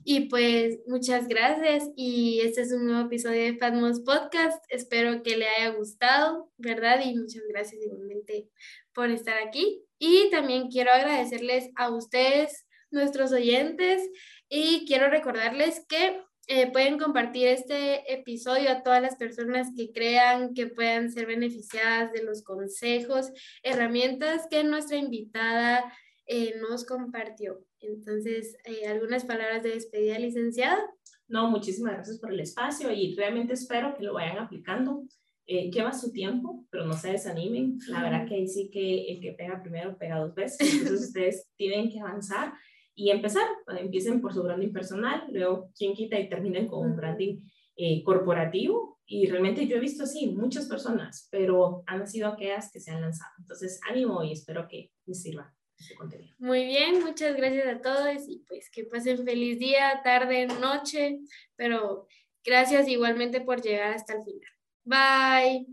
Y 0.05 0.29
pues 0.29 0.81
muchas 0.87 1.29
gracias 1.29 1.89
y 1.97 2.41
este 2.41 2.63
es 2.63 2.73
un 2.73 2.87
nuevo 2.87 3.07
episodio 3.07 3.43
de 3.43 3.59
Fatmos 3.59 4.01
Podcast. 4.01 4.63
Espero 4.69 5.23
que 5.23 5.37
le 5.37 5.47
haya 5.49 5.71
gustado, 5.71 6.51
¿verdad? 6.59 7.01
Y 7.05 7.15
muchas 7.17 7.43
gracias 7.49 7.83
igualmente 7.83 8.49
por 8.93 9.11
estar 9.11 9.39
aquí. 9.39 9.88
Y 9.99 10.31
también 10.31 10.69
quiero 10.69 10.93
agradecerles 10.93 11.71
a 11.77 11.91
ustedes, 11.91 12.67
nuestros 12.91 13.33
oyentes, 13.33 14.03
y 14.49 14.87
quiero 14.87 15.11
recordarles 15.11 15.85
que 15.89 16.23
eh, 16.51 16.71
pueden 16.73 16.99
compartir 16.99 17.49
este 17.49 18.11
episodio 18.11 18.71
a 18.71 18.83
todas 18.83 19.03
las 19.03 19.17
personas 19.17 19.69
que 19.77 19.93
crean 19.93 20.55
que 20.55 20.67
puedan 20.67 21.13
ser 21.13 21.27
beneficiadas 21.27 22.11
de 22.13 22.23
los 22.23 22.43
consejos, 22.43 23.31
herramientas 23.63 24.47
que 24.51 24.65
nuestra 24.65 24.97
invitada 24.97 25.93
eh, 26.27 26.55
nos 26.59 26.87
compartió. 26.87 27.63
Entonces, 27.81 28.57
eh, 28.65 28.87
algunas 28.87 29.27
palabras 29.27 29.63
de 29.63 29.71
despedida, 29.71 30.19
licenciada. 30.19 30.79
No, 31.27 31.51
muchísimas 31.51 31.93
gracias 31.93 32.19
por 32.19 32.33
el 32.33 32.41
espacio 32.41 32.91
y 32.93 33.15
realmente 33.15 33.53
espero 33.53 33.95
que 33.95 34.05
lo 34.05 34.15
vayan 34.15 34.39
aplicando. 34.39 35.05
Eh, 35.51 35.71
lleva 35.71 35.95
su 35.95 36.13
tiempo, 36.13 36.67
pero 36.71 36.85
no 36.85 36.93
se 36.93 37.13
desanimen. 37.13 37.79
La 37.89 38.03
verdad 38.03 38.29
que 38.29 38.35
ahí 38.35 38.47
sí 38.47 38.71
que 38.71 39.11
el 39.11 39.21
que 39.23 39.33
pega 39.33 39.63
primero 39.63 39.97
pega 39.97 40.19
dos 40.19 40.35
veces. 40.35 40.75
Entonces 40.75 41.07
ustedes 41.09 41.49
tienen 41.57 41.91
que 41.91 42.01
avanzar 42.01 42.53
y 42.95 43.09
empezar. 43.09 43.49
Empiecen 43.79 44.21
por 44.21 44.35
su 44.35 44.43
branding 44.43 44.75
personal, 44.75 45.25
luego 45.33 45.71
quien 45.75 45.95
quita 45.95 46.21
y 46.21 46.29
terminen 46.29 46.69
con 46.69 46.91
un 46.91 46.97
branding 46.97 47.41
eh, 47.77 48.03
corporativo. 48.05 49.01
Y 49.07 49.27
realmente 49.27 49.67
yo 49.67 49.79
he 49.79 49.81
visto 49.81 50.05
así 50.05 50.27
muchas 50.27 50.67
personas, 50.67 51.29
pero 51.33 51.83
han 51.87 52.07
sido 52.07 52.29
aquellas 52.29 52.71
que 52.71 52.81
se 52.81 52.91
han 52.91 53.01
lanzado. 53.01 53.33
Entonces 53.39 53.81
ánimo 53.89 54.23
y 54.23 54.33
espero 54.33 54.69
que 54.69 54.93
les 55.07 55.23
sirva. 55.23 55.55
Este 55.79 55.95
contenido. 55.95 56.35
Muy 56.39 56.65
bien, 56.65 57.03
muchas 57.03 57.37
gracias 57.37 57.69
a 57.69 57.81
todos 57.81 58.29
y 58.29 58.45
pues 58.49 58.69
que 58.69 58.85
pasen 58.85 59.25
feliz 59.25 59.61
día, 59.61 60.01
tarde, 60.05 60.49
noche, 60.61 61.21
pero 61.57 62.07
gracias 62.45 62.89
igualmente 62.89 63.41
por 63.41 63.63
llegar 63.63 63.95
hasta 63.95 64.15
el 64.15 64.25
final. 64.25 64.58
Bye. 64.89 65.65